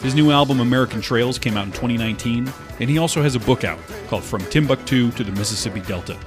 [0.00, 2.50] His new album, American Trails, came out in 2019,
[2.80, 6.18] and he also has a book out called From Timbuktu to the Mississippi Delta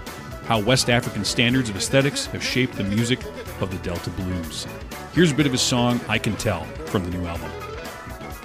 [0.43, 3.19] How West African Standards of Aesthetics Have Shaped the Music
[3.59, 4.67] of the Delta Blues.
[5.13, 7.49] Here's a bit of his song, I Can Tell, from the new album.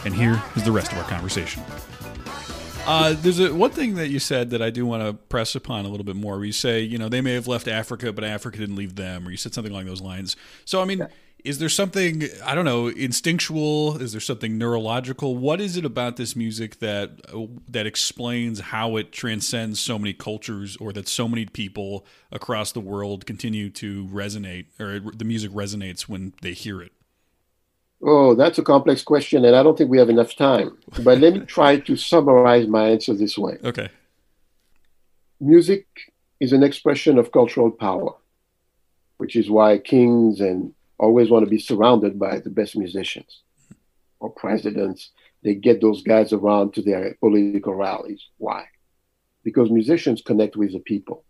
[0.05, 1.62] And here is the rest of our conversation.
[2.85, 5.85] Uh, there's a one thing that you said that I do want to press upon
[5.85, 6.37] a little bit more.
[6.37, 9.29] Where you say, you know, they may have left Africa, but Africa didn't leave them,
[9.29, 10.35] or you said something along those lines.
[10.65, 11.07] So, I mean,
[11.45, 14.03] is there something I don't know, instinctual?
[14.03, 15.37] Is there something neurological?
[15.37, 17.21] What is it about this music that
[17.69, 22.81] that explains how it transcends so many cultures, or that so many people across the
[22.81, 26.91] world continue to resonate, or the music resonates when they hear it?
[28.05, 30.77] Oh, that's a complex question, and I don't think we have enough time.
[31.05, 33.59] But let me try to summarize my answer this way.
[33.62, 33.88] Okay.
[35.41, 35.87] Music
[36.41, 38.12] is an expression of cultural power,
[39.19, 43.43] which is why kings and always want to be surrounded by the best musicians
[44.19, 45.11] or presidents.
[45.45, 48.25] They get those guys around to their political rallies.
[48.38, 48.67] Why?
[49.45, 51.25] Because musicians connect with the people.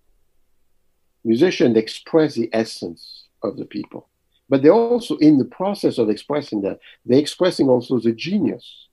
[1.24, 4.08] Musicians express the essence of the people
[4.52, 6.78] but they're also in the process of expressing that.
[7.06, 8.86] They're expressing also the genius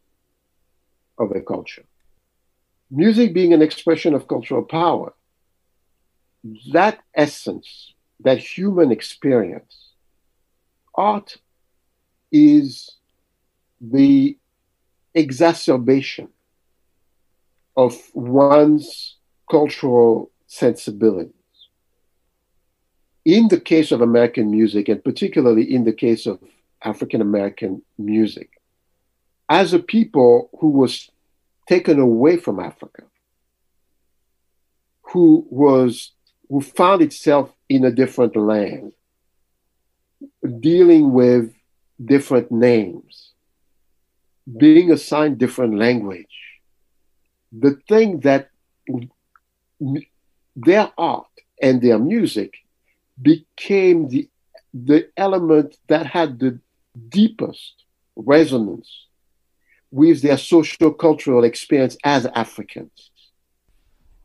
[1.18, 1.84] of a culture.
[2.90, 5.12] Music being an expression of cultural power
[6.72, 9.90] that essence that human experience
[10.96, 11.36] art
[12.32, 12.96] is
[13.82, 14.38] the
[15.14, 16.30] exacerbation
[17.76, 19.18] of one's
[19.52, 21.39] cultural sensibility
[23.26, 26.40] in the case of American music, and particularly in the case of
[26.84, 28.50] African American music,
[29.50, 31.10] as a people who was
[31.68, 33.04] taken away from Africa,
[35.02, 36.12] who was
[36.50, 38.92] who found itself in a different land,
[40.60, 41.54] dealing with
[42.04, 43.34] different names,
[44.58, 46.26] being assigned different language.
[47.52, 48.50] The thing that
[50.56, 51.28] their art
[51.62, 52.54] and their music
[53.22, 54.30] became the,
[54.74, 56.60] the element that had the
[57.10, 59.08] deepest resonance
[59.92, 63.12] with their social cultural experience as Africans.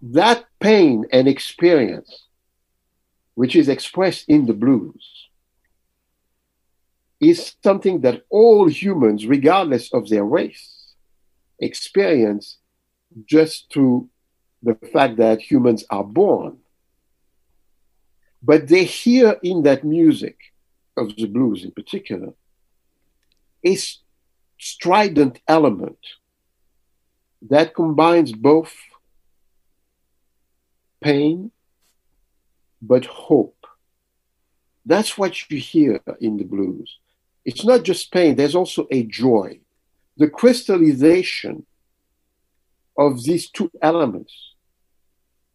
[0.03, 2.27] That pain and experience,
[3.35, 5.29] which is expressed in the blues,
[7.21, 10.93] is something that all humans, regardless of their race,
[11.59, 12.59] experience
[13.25, 14.09] just through
[14.63, 16.59] the fact that humans are born
[18.45, 20.37] but they hear in that music
[20.97, 22.33] of the blues in particular
[23.65, 23.77] a
[24.59, 25.99] strident element
[27.43, 28.75] that combines both
[31.03, 31.51] pain
[32.81, 33.67] but hope.
[34.85, 36.99] That's what you hear in the blues.
[37.45, 39.61] It's not just pain, there's also a joy.
[40.19, 41.67] The crystallization
[42.97, 44.54] of these two elements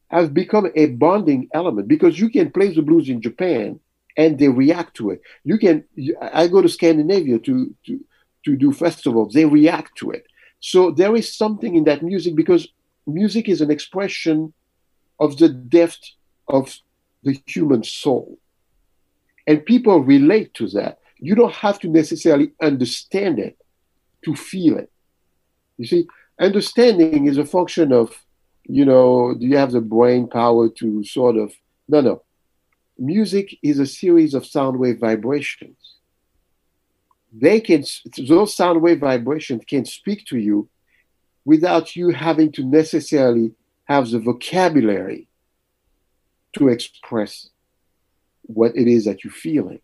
[0.10, 3.80] has become a bonding element because you can play the blues in Japan
[4.18, 5.22] and they react to it.
[5.43, 5.86] You can.
[6.22, 8.05] I go to Scandinavia to to
[8.45, 9.34] to do festivals.
[9.34, 10.26] They react to it.
[10.60, 12.68] So there is something in that music because
[13.07, 14.53] music is an expression
[15.20, 15.99] of the depth
[16.47, 16.76] of
[17.24, 18.39] the human soul.
[19.47, 20.99] And people relate to that.
[21.18, 23.57] You don't have to necessarily understand it
[24.26, 24.91] to feel it.
[25.78, 26.07] You see,
[26.39, 28.16] understanding is a function of,
[28.72, 31.51] you know, do you have the brain power to sort of,
[31.88, 32.22] no, no.
[32.99, 35.95] Music is a series of sound wave vibrations.
[37.34, 37.84] They can,
[38.28, 40.70] those sound wave vibrations can speak to you
[41.45, 43.53] without you having to necessarily
[43.86, 45.28] have the vocabulary
[46.53, 47.49] to express
[48.43, 49.82] what it is that you're feeling.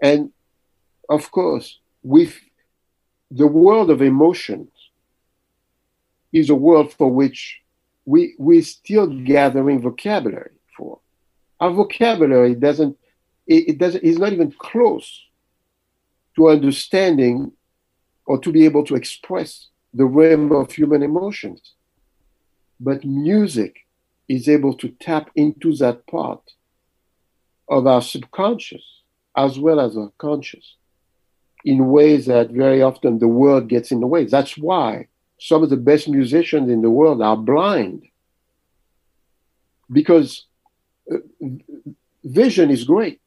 [0.00, 0.30] And
[1.08, 2.38] of course, with
[3.28, 4.70] the world of emotions
[6.32, 7.60] is a world for which
[8.08, 10.98] we we're still gathering vocabulary for.
[11.60, 12.96] Our vocabulary doesn't
[13.46, 15.26] it, it doesn't is not even close
[16.36, 17.52] to understanding
[18.24, 21.74] or to be able to express the realm of human emotions.
[22.80, 23.76] But music
[24.26, 26.44] is able to tap into that part
[27.68, 28.86] of our subconscious
[29.36, 30.76] as well as our conscious
[31.62, 34.24] in ways that very often the world gets in the way.
[34.24, 35.08] That's why
[35.38, 38.02] some of the best musicians in the world are blind
[39.90, 40.46] because
[41.12, 41.18] uh,
[42.24, 43.20] vision is great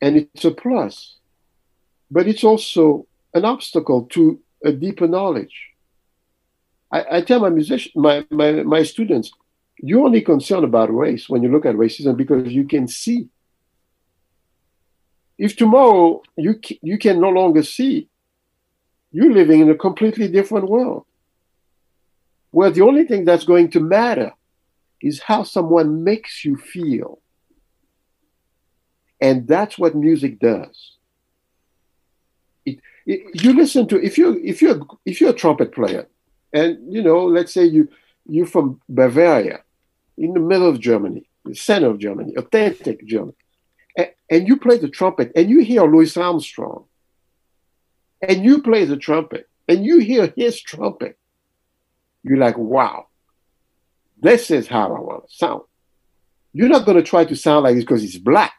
[0.00, 1.16] and it's a plus,
[2.10, 5.70] but it's also an obstacle to a deeper knowledge.
[6.90, 9.32] I, I tell my musician, my, my, my students,
[9.78, 13.28] you're only concerned about race when you look at racism because you can see.
[15.36, 18.08] If tomorrow you you can no longer see,
[19.14, 21.06] you're living in a completely different world
[22.50, 24.32] where the only thing that's going to matter
[25.00, 27.20] is how someone makes you feel.
[29.20, 30.96] And that's what music does.
[32.66, 36.06] It, it, you listen to if you if you're if you're a trumpet player,
[36.52, 37.88] and you know, let's say you
[38.26, 39.62] you're from Bavaria,
[40.16, 43.36] in the middle of Germany, the center of Germany, authentic Germany,
[43.96, 46.84] and, and you play the trumpet and you hear Louis Armstrong,
[48.28, 51.18] and you play the trumpet and you hear his trumpet,
[52.22, 53.06] you're like, wow,
[54.20, 55.62] this is how I want to sound.
[56.52, 58.54] You're not going to try to sound like this because he's black.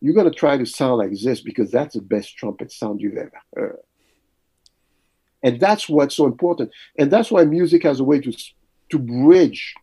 [0.00, 3.16] You're going to try to sound like this because that's the best trumpet sound you've
[3.16, 3.78] ever heard.
[5.42, 6.70] And that's what's so important.
[6.98, 8.32] And that's why music has a way to,
[8.90, 9.74] to bridge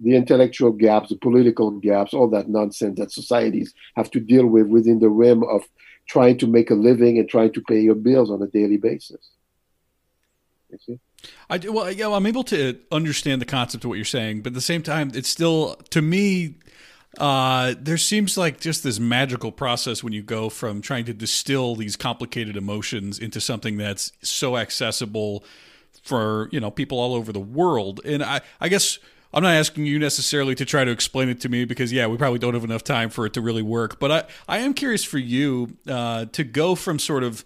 [0.00, 4.66] the intellectual gaps, the political gaps, all that nonsense that societies have to deal with
[4.66, 5.64] within the realm of
[6.08, 9.30] trying to make a living and trying to pay your bills on a daily basis.
[10.70, 11.00] You see?
[11.50, 14.48] I do, well, yeah, I'm able to understand the concept of what you're saying, but
[14.48, 16.56] at the same time, it's still to me.
[17.16, 21.74] Uh, there seems like just this magical process when you go from trying to distill
[21.74, 25.42] these complicated emotions into something that's so accessible
[26.02, 28.00] for you know people all over the world.
[28.04, 28.98] And I, I guess
[29.32, 32.16] I'm not asking you necessarily to try to explain it to me because yeah, we
[32.16, 34.00] probably don't have enough time for it to really work.
[34.00, 37.44] But I, I am curious for you uh, to go from sort of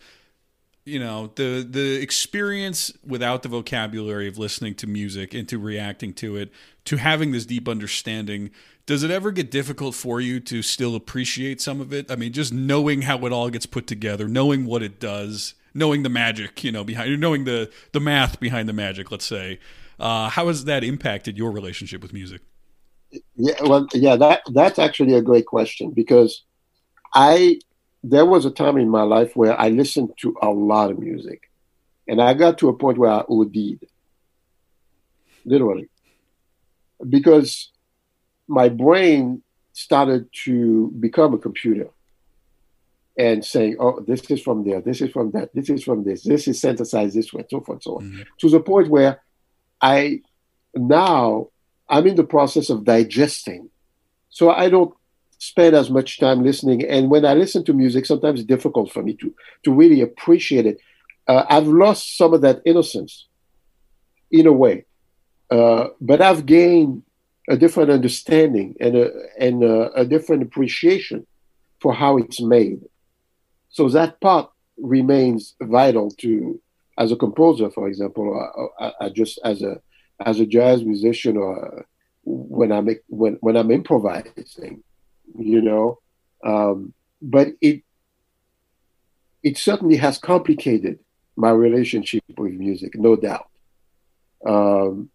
[0.85, 6.37] you know the the experience without the vocabulary of listening to music into reacting to
[6.37, 6.51] it
[6.85, 8.51] to having this deep understanding
[8.85, 12.33] does it ever get difficult for you to still appreciate some of it i mean
[12.33, 16.65] just knowing how it all gets put together knowing what it does knowing the magic
[16.65, 19.61] you know behind knowing the the math behind the magic let's say
[20.03, 22.43] uh, how has that impacted your relationship with music?
[23.37, 26.43] Yeah, well, yeah, that that's actually a great question because
[27.15, 27.61] I
[28.03, 31.49] there was a time in my life where I listened to a lot of music,
[32.09, 33.87] and I got to a point where I OD'd,
[35.45, 35.89] literally,
[37.09, 37.71] because
[38.49, 39.43] my brain
[39.73, 41.91] started to become a computer
[43.17, 46.25] and saying, "Oh, this is from there, this is from that, this is from this,
[46.25, 48.23] this is synthesized this way, so forth, and so on," mm-hmm.
[48.39, 49.21] to the point where
[49.83, 50.23] I
[50.75, 51.49] now
[51.89, 53.69] I'm in the process of digesting.
[54.31, 54.95] So I don't
[55.39, 56.85] spend as much time listening.
[56.85, 60.67] And when I listen to music, sometimes it's difficult for me to to really appreciate
[60.67, 60.79] it.
[61.29, 63.29] Uh, I've lost some of that innocence
[64.31, 64.87] in a way,
[65.51, 67.03] uh, but I've gained
[67.49, 71.27] a different understanding and a, and a, a different appreciation
[71.81, 72.81] for how it's made.
[73.71, 76.61] So that part remains vital to
[76.99, 79.81] as a composer, for example, I, I, I just as a
[80.25, 81.87] as a jazz musician or
[82.25, 84.83] when I'm when when I'm improvising,
[85.39, 85.99] you know.
[86.45, 87.83] Um, but it
[89.43, 90.99] it certainly has complicated
[91.37, 93.49] my relationship with music, no doubt.
[94.47, 95.11] Um,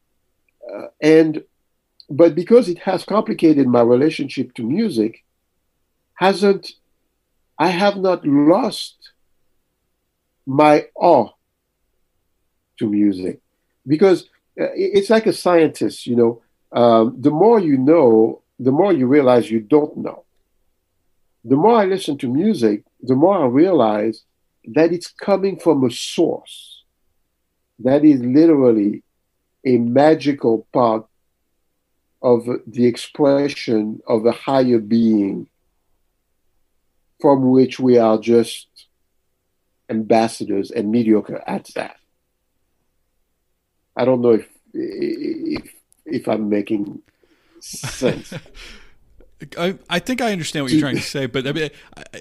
[0.74, 1.44] uh, and
[2.10, 5.24] but because it has complicated my relationship to music,
[6.16, 6.74] hasn't
[7.60, 9.12] I have not lost
[10.46, 11.32] my awe
[12.78, 13.40] to music
[13.86, 16.42] because it's like a scientist, you know.
[16.72, 20.24] Um, the more you know, the more you realize you don't know.
[21.46, 24.24] The more I listen to music, the more I realize
[24.74, 26.84] that it's coming from a source
[27.80, 29.04] that is literally
[29.66, 31.06] a magical part
[32.22, 35.48] of the expression of a higher being
[37.22, 38.68] from which we are just
[39.90, 41.97] ambassadors and mediocre at that.
[43.98, 45.74] I don't know if if
[46.06, 47.02] if I'm making
[47.60, 48.34] sense.
[49.58, 51.70] I I think I understand what you're trying to say, but I mean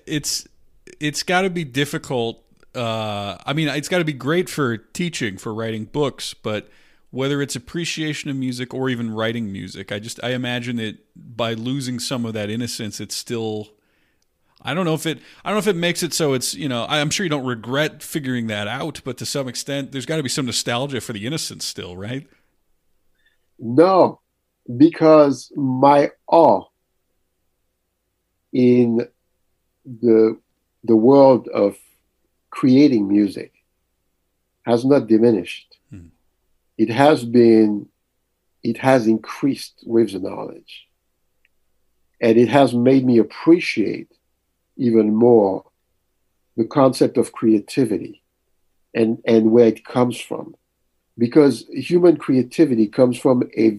[0.07, 0.49] it's
[0.99, 2.43] it's got to be difficult.
[2.74, 6.68] Uh, I mean, it's got to be great for teaching, for writing books, but
[7.11, 11.55] whether it's appreciation of music or even writing music, I just I imagine that by
[11.55, 13.70] losing some of that innocence, it's still
[14.67, 16.69] I don't know if it I don't know if it makes it so it's you
[16.69, 20.17] know I'm sure you don't regret figuring that out, but to some extent there's got
[20.17, 22.27] to be some nostalgia for the innocence still, right?
[23.59, 24.21] No,
[24.77, 26.64] because my awe
[28.53, 29.07] in
[29.85, 30.39] the
[30.85, 31.77] the world of
[32.51, 33.53] creating music
[34.62, 35.77] has not diminished.
[35.91, 36.09] Hmm.
[36.77, 37.89] It has been
[38.62, 40.89] it has increased with the knowledge.
[42.21, 44.11] And it has made me appreciate
[44.77, 45.64] even more
[46.57, 48.22] the concept of creativity
[48.95, 50.55] and, and where it comes from.
[51.18, 53.79] Because human creativity comes from a,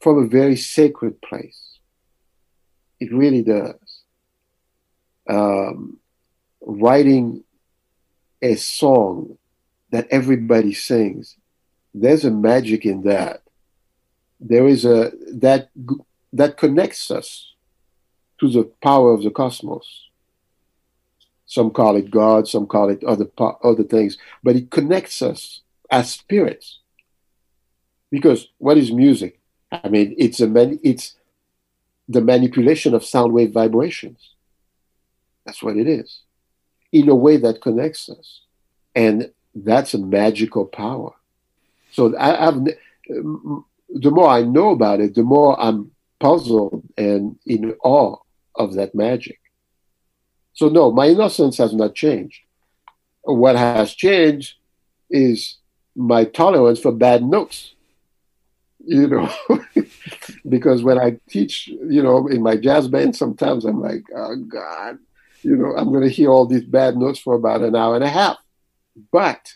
[0.00, 1.78] from a very sacred place.
[3.00, 3.76] It really does.
[5.28, 5.98] Um,
[6.60, 7.44] writing
[8.42, 9.38] a song
[9.90, 11.36] that everybody sings,
[11.94, 13.42] there's a magic in that.
[14.40, 15.70] There is a that
[16.32, 17.54] that connects us
[18.38, 20.07] to the power of the cosmos
[21.48, 23.26] some call it God, some call it other
[23.64, 26.78] other things, but it connects us as spirits.
[28.10, 29.40] Because what is music?
[29.72, 31.16] I mean, it's a man, it's
[32.06, 34.34] the manipulation of sound wave vibrations.
[35.44, 36.20] That's what it is,
[36.92, 38.42] in a way that connects us,
[38.94, 41.12] and that's a magical power.
[41.92, 42.62] So I, have
[43.08, 48.16] the more I know about it, the more I'm puzzled and in awe
[48.54, 49.40] of that magic.
[50.58, 52.40] So, no, my innocence has not changed.
[53.22, 54.56] What has changed
[55.08, 55.58] is
[55.94, 57.74] my tolerance for bad notes.
[58.84, 59.32] You know,
[60.48, 64.98] because when I teach, you know, in my jazz band, sometimes I'm like, oh God,
[65.42, 68.02] you know, I'm going to hear all these bad notes for about an hour and
[68.02, 68.38] a half.
[69.12, 69.52] But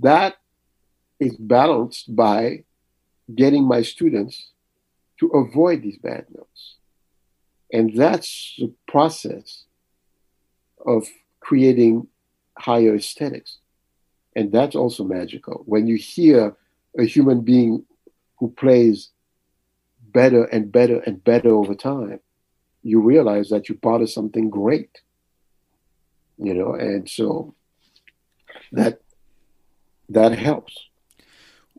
[0.00, 0.36] that
[1.18, 2.64] is balanced by
[3.34, 4.52] getting my students
[5.18, 6.76] to avoid these bad notes.
[7.72, 9.64] And that's the process
[10.84, 11.06] of
[11.40, 12.08] creating
[12.58, 13.58] higher aesthetics.
[14.36, 15.62] And that's also magical.
[15.66, 16.56] When you hear
[16.98, 17.84] a human being
[18.38, 19.10] who plays
[20.12, 22.20] better and better and better over time,
[22.82, 25.00] you realize that you're part of something great.
[26.38, 27.54] You know, and so
[28.72, 29.00] that
[30.08, 30.74] that helps.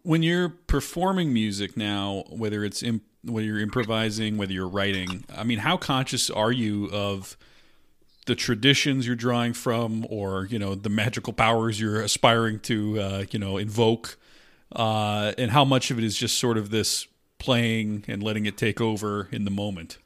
[0.03, 5.43] When you're performing music now, whether it's imp- whether you're improvising, whether you're writing, I
[5.43, 7.37] mean, how conscious are you of
[8.25, 13.25] the traditions you're drawing from, or you know, the magical powers you're aspiring to, uh,
[13.31, 14.17] you know, invoke,
[14.75, 17.07] uh, and how much of it is just sort of this
[17.39, 19.97] playing and letting it take over in the moment?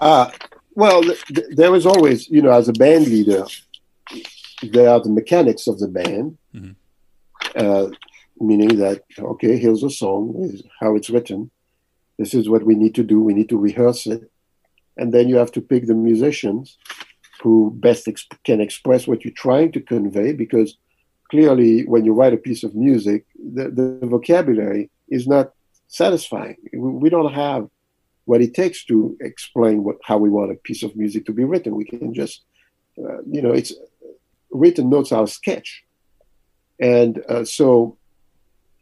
[0.00, 0.30] Uh,
[0.74, 3.44] well, th- th- there was always, you know, as a band leader,
[4.62, 6.38] there are the mechanics of the band.
[6.54, 6.72] Mm-hmm.
[7.54, 7.90] Uh,
[8.40, 11.50] meaning that okay here's a song how it's written.
[12.18, 14.30] This is what we need to do we need to rehearse it.
[14.96, 16.78] And then you have to pick the musicians
[17.42, 20.76] who best exp- can express what you're trying to convey because
[21.30, 23.24] clearly when you write a piece of music
[23.56, 25.52] the, the vocabulary is not
[25.88, 26.56] satisfying.
[26.72, 27.68] We don't have
[28.24, 31.44] what it takes to explain what how we want a piece of music to be
[31.44, 31.76] written.
[31.76, 32.42] We can just
[32.98, 33.72] uh, you know it's
[34.50, 35.84] written notes are a sketch.
[36.80, 37.98] And uh, so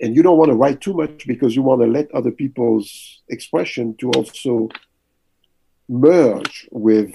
[0.03, 3.23] and you don't want to write too much because you want to let other people's
[3.29, 4.69] expression to also
[5.89, 7.15] merge with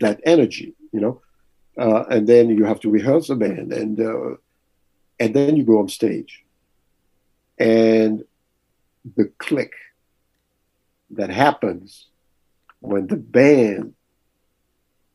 [0.00, 1.20] that energy you know?
[1.76, 4.36] Uh, and then you have to rehearse the band and uh,
[5.18, 6.44] and then you go on stage.
[7.58, 8.24] And
[9.16, 9.72] the click
[11.10, 12.06] that happens
[12.78, 13.94] when the band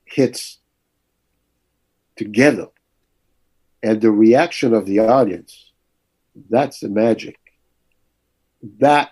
[0.04, 0.58] hits
[2.18, 2.68] together
[3.82, 5.69] and the reaction of the audience
[6.50, 7.40] that's the magic.
[8.80, 9.12] That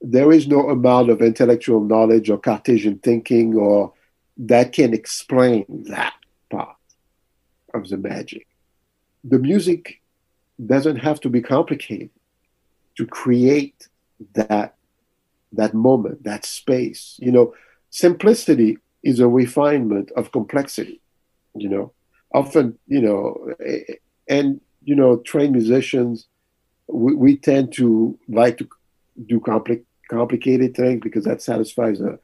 [0.00, 3.92] there is no amount of intellectual knowledge or Cartesian thinking or
[4.38, 6.12] that can explain that
[6.50, 6.76] part
[7.74, 8.46] of the magic.
[9.24, 10.00] The music
[10.64, 12.10] doesn't have to be complicated
[12.96, 13.88] to create
[14.34, 14.74] that
[15.52, 17.16] that moment, that space.
[17.18, 17.54] You know,
[17.90, 21.00] simplicity is a refinement of complexity.
[21.54, 21.92] You know,
[22.34, 23.54] often, you know,
[24.28, 26.26] and you know, trained musicians,
[26.88, 28.68] we, we tend to like to
[29.26, 32.18] do compli- complicated things because that satisfies a,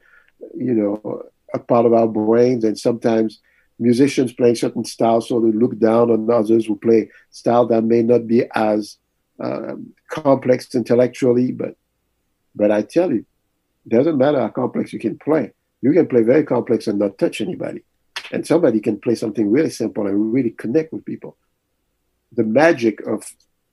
[0.55, 3.39] you know, a part of our brains, and sometimes
[3.79, 8.01] musicians playing certain styles so they look down on others who play style that may
[8.01, 8.97] not be as
[9.43, 11.75] um, complex intellectually but
[12.55, 13.25] but i tell you
[13.85, 15.51] it doesn't matter how complex you can play.
[15.81, 17.83] You can play very complex and not touch anybody.
[18.31, 21.37] And somebody can play something really simple and really connect with people
[22.35, 23.23] the magic of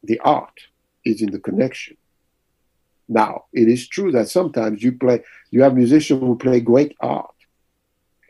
[0.02, 0.58] the art
[1.04, 1.96] is in the connection.
[3.08, 7.34] Now it is true that sometimes you play you have musicians who play great art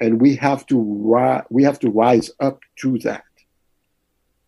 [0.00, 3.24] and we have to ri- we have to rise up to that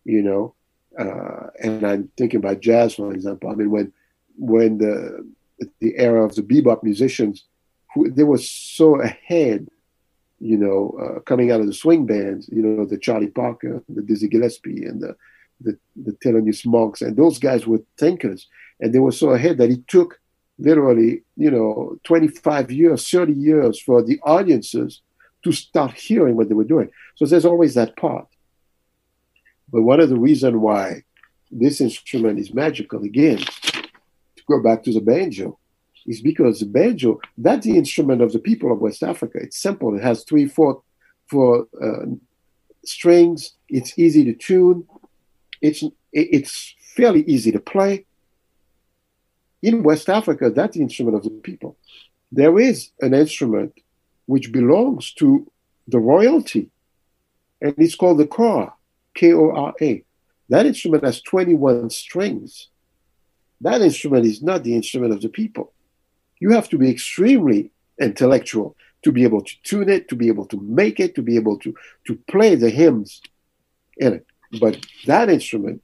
[0.05, 0.55] you know?
[0.97, 3.49] Uh, and i'm thinking about jazz for example.
[3.49, 3.91] I mean when
[4.37, 5.27] when the
[5.79, 7.45] the era of the bebop musicians
[7.93, 9.67] who they were so ahead
[10.39, 14.03] you know uh, coming out of the swing bands you know the charlie parker the
[14.03, 15.15] dizzy gillespie and the
[15.61, 18.47] the, the Thelonious Monks and those guys were thinkers
[18.79, 20.19] and they were so ahead that it took
[20.59, 25.01] literally you know 25 years 30 years for the audiences
[25.43, 26.89] to start hearing what they were doing.
[27.15, 28.27] So there's always that part.
[29.71, 31.03] But one of the reasons why
[31.51, 35.59] this instrument is magical, again, to go back to the banjo,
[36.05, 39.39] is because the banjo, that's the instrument of the people of West Africa.
[39.41, 39.95] It's simple.
[39.95, 40.81] It has three, four,
[41.29, 42.05] four uh,
[42.85, 43.53] strings.
[43.69, 44.87] It's easy to tune.
[45.63, 48.05] It's it's fairly easy to play.
[49.61, 51.77] In West Africa, that's the instrument of the people.
[52.31, 53.73] There is an instrument
[54.25, 55.49] which belongs to
[55.87, 56.69] the royalty.
[57.61, 58.73] And it's called the kora,
[59.13, 60.03] K O R A.
[60.49, 62.67] That instrument has 21 strings.
[63.61, 65.71] That instrument is not the instrument of the people.
[66.39, 70.45] You have to be extremely intellectual to be able to tune it, to be able
[70.47, 71.73] to make it, to be able to,
[72.07, 73.21] to play the hymns
[73.95, 74.25] in it.
[74.59, 75.81] But that instrument,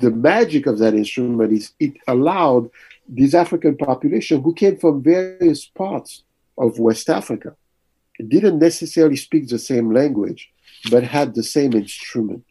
[0.00, 2.70] the magic of that instrument is it allowed
[3.08, 6.22] this African population who came from various parts
[6.58, 7.56] of West Africa
[8.28, 10.50] didn't necessarily speak the same language,
[10.90, 12.44] but had the same instrument,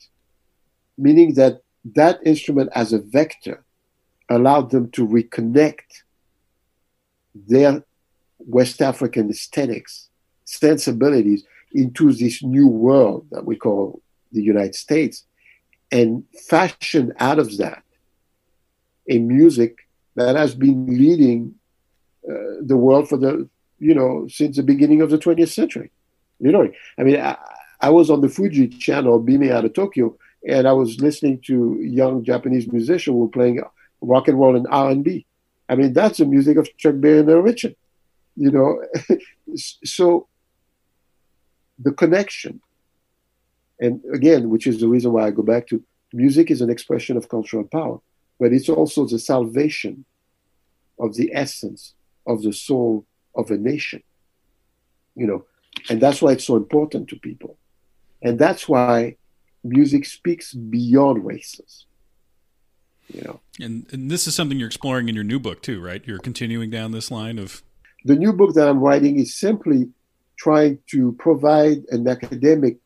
[0.98, 1.62] meaning that
[1.96, 3.64] that instrument as a vector
[4.30, 6.04] allowed them to reconnect
[7.34, 7.84] their
[8.40, 10.10] West African aesthetics,
[10.46, 11.44] sensibilities
[11.74, 15.26] into this new world that we call the United States,
[15.92, 17.84] and fashion out of that
[19.10, 21.56] a music that has been leading
[22.30, 23.50] uh, the world for the
[23.82, 25.92] you know, since the beginning of the 20th century.
[26.40, 27.36] You know, I mean, I,
[27.82, 30.16] I was on the Fuji channel beaming out of Tokyo,
[30.48, 33.60] and I was listening to young Japanese musicians who were playing
[34.00, 35.26] rock and roll and R&B.
[35.68, 37.76] I mean, that's the music of Chuck Berry and Little Richard.
[38.36, 38.84] You know,
[39.56, 40.28] so
[41.80, 42.62] the connection,
[43.82, 47.18] and again, which is the reason why I go back to music is an expression
[47.18, 48.00] of cultural power,
[48.40, 50.06] but it's also the salvation
[51.00, 51.96] of the essence
[52.28, 53.06] of the soul
[53.36, 54.04] of a nation.
[55.16, 55.46] You know,
[55.90, 57.58] and that's why it's so important to people.
[58.22, 59.18] And that's why
[59.64, 61.86] music speaks beyond races.
[63.12, 63.40] You know.
[63.60, 66.02] And and this is something you're exploring in your new book too, right?
[66.06, 67.64] You're continuing down this line of
[68.06, 69.90] the new book that I'm writing is simply
[70.38, 72.78] trying to provide an academic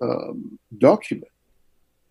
[0.00, 1.32] um, document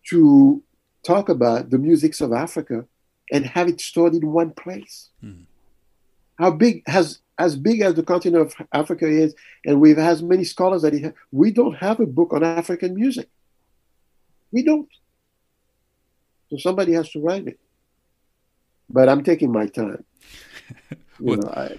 [0.09, 0.63] to
[1.03, 2.85] talk about the musics of Africa
[3.31, 5.09] and have it stored in one place.
[5.21, 5.43] Hmm
[6.39, 9.35] how big has as big as the continent of Africa is,
[9.65, 13.29] and we've as many scholars that it we don't have a book on African music.
[14.51, 14.89] We don't.
[16.49, 17.59] So somebody has to write it.
[18.89, 20.03] But I'm taking my time.
[21.19, 21.77] you know, I,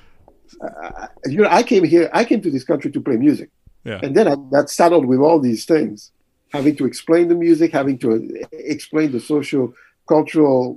[0.62, 2.08] I, you know, I came here.
[2.12, 3.50] I came to this country to play music,
[3.84, 4.00] yeah.
[4.02, 6.12] and then I got saddled with all these things,
[6.52, 9.72] having to explain the music, having to eh, explain the social,
[10.08, 10.76] cultural,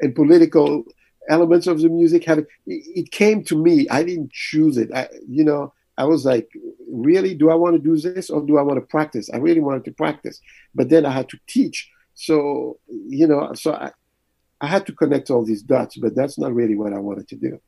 [0.00, 0.84] and political
[1.28, 3.88] elements of the music have it came to me.
[3.88, 4.90] I didn't choose it.
[4.94, 6.48] I, you know i was like
[6.88, 7.34] really?
[7.34, 9.30] Do i want to do this or do i want to practice?
[9.32, 10.40] I really wanted to practice.
[10.74, 11.90] But then i had to teach.
[12.14, 13.90] So you know so i,
[14.60, 17.36] I had to connect all these dots but that's not really what i wanted to
[17.36, 17.60] do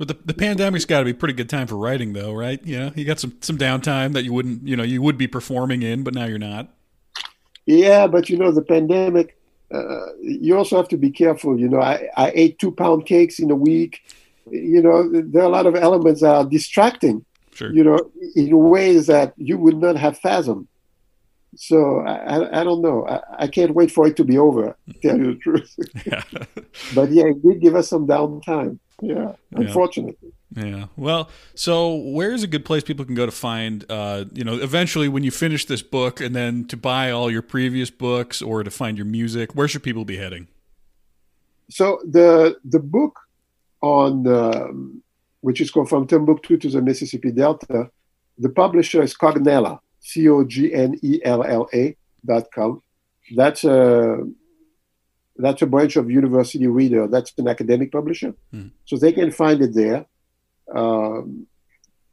[0.00, 2.78] but the, the pandemic's got to be pretty good time for writing though right you
[2.78, 5.82] know you got some some downtime that you wouldn't you know you would be performing
[5.82, 6.68] in but now you're not
[7.66, 9.36] yeah but you know the pandemic
[9.72, 11.58] uh, you also have to be careful.
[11.58, 14.02] You know, I, I ate two pound cakes in a week.
[14.50, 17.24] You know, there are a lot of elements that are distracting.
[17.52, 17.72] Sure.
[17.72, 20.66] You know, in ways that you would not have fathomed.
[21.56, 23.06] So I, I, don't know.
[23.08, 24.76] I, I, can't wait for it to be over.
[25.02, 25.76] Tell you the truth.
[26.06, 26.22] Yeah.
[26.94, 28.78] but yeah, it did give us some downtime.
[29.02, 30.32] Yeah, unfortunately.
[30.54, 30.86] Yeah.
[30.96, 35.08] Well, so where's a good place people can go to find, uh, you know, eventually
[35.08, 38.70] when you finish this book and then to buy all your previous books or to
[38.70, 40.48] find your music, where should people be heading?
[41.68, 43.20] So the the book
[43.80, 45.02] on um,
[45.40, 47.90] which is called From Timbuktu to the Mississippi Delta,
[48.38, 51.96] the publisher is Cognella, C O G N E L L A
[52.26, 52.82] dot com.
[53.36, 54.18] That's a
[55.40, 57.08] that's a branch of University Reader.
[57.08, 58.70] That's an academic publisher, mm.
[58.84, 60.06] so they can find it there.
[60.74, 61.46] Um,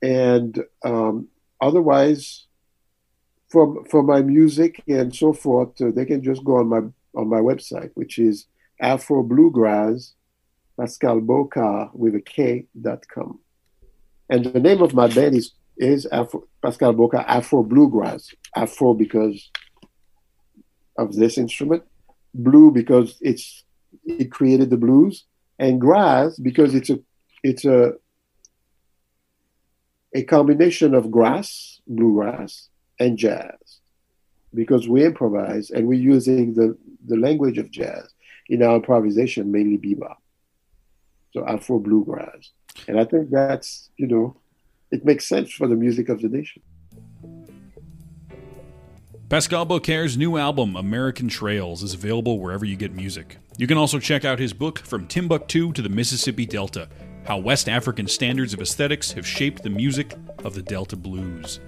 [0.02, 1.28] and um,
[1.62, 2.48] otherwise,
[3.50, 6.82] for for my music and so forth, uh, they can just go on my
[7.16, 8.46] on my website, which is
[8.80, 10.14] Afro Bluegrass
[10.80, 13.40] Pascal Bokar with a K dot com.
[14.30, 18.34] And the name of my band is is Afro, Pascal Bokar Afro Bluegrass.
[18.56, 19.52] Afro because
[20.98, 21.84] of this instrument,
[22.34, 23.64] blue because it's
[24.06, 25.26] it created the blues,
[25.60, 27.00] and grass because it's a
[27.44, 27.94] it's a
[30.14, 32.70] a combination of grass, bluegrass,
[33.00, 33.80] and jazz.
[34.54, 38.08] Because we improvise and we're using the, the language of jazz
[38.50, 40.16] in our improvisation, mainly bebop.
[41.34, 42.52] So Afro bluegrass.
[42.88, 44.38] And I think that's, you know,
[44.92, 46.62] it makes sense for the music of the nation.
[49.30, 53.36] Pascal Bokar's new album, American Trails, is available wherever you get music.
[53.58, 56.88] You can also check out his book, From Timbuktu to the Mississippi Delta
[57.26, 60.16] How West African Standards of Aesthetics Have Shaped the Music
[60.46, 61.60] of the Delta Blues.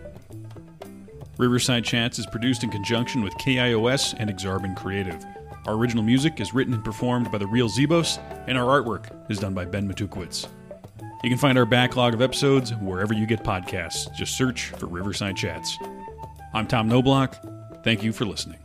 [1.37, 5.21] Riverside Chats is produced in conjunction with KIOS and Exarban Creative.
[5.65, 9.37] Our original music is written and performed by the Real Zebos, and our artwork is
[9.37, 10.47] done by Ben Matukowitz.
[11.25, 14.15] You can find our backlog of episodes wherever you get podcasts.
[14.15, 15.77] Just search for Riverside Chats.
[16.53, 17.83] I'm Tom Noblock.
[17.83, 18.59] Thank you for listening.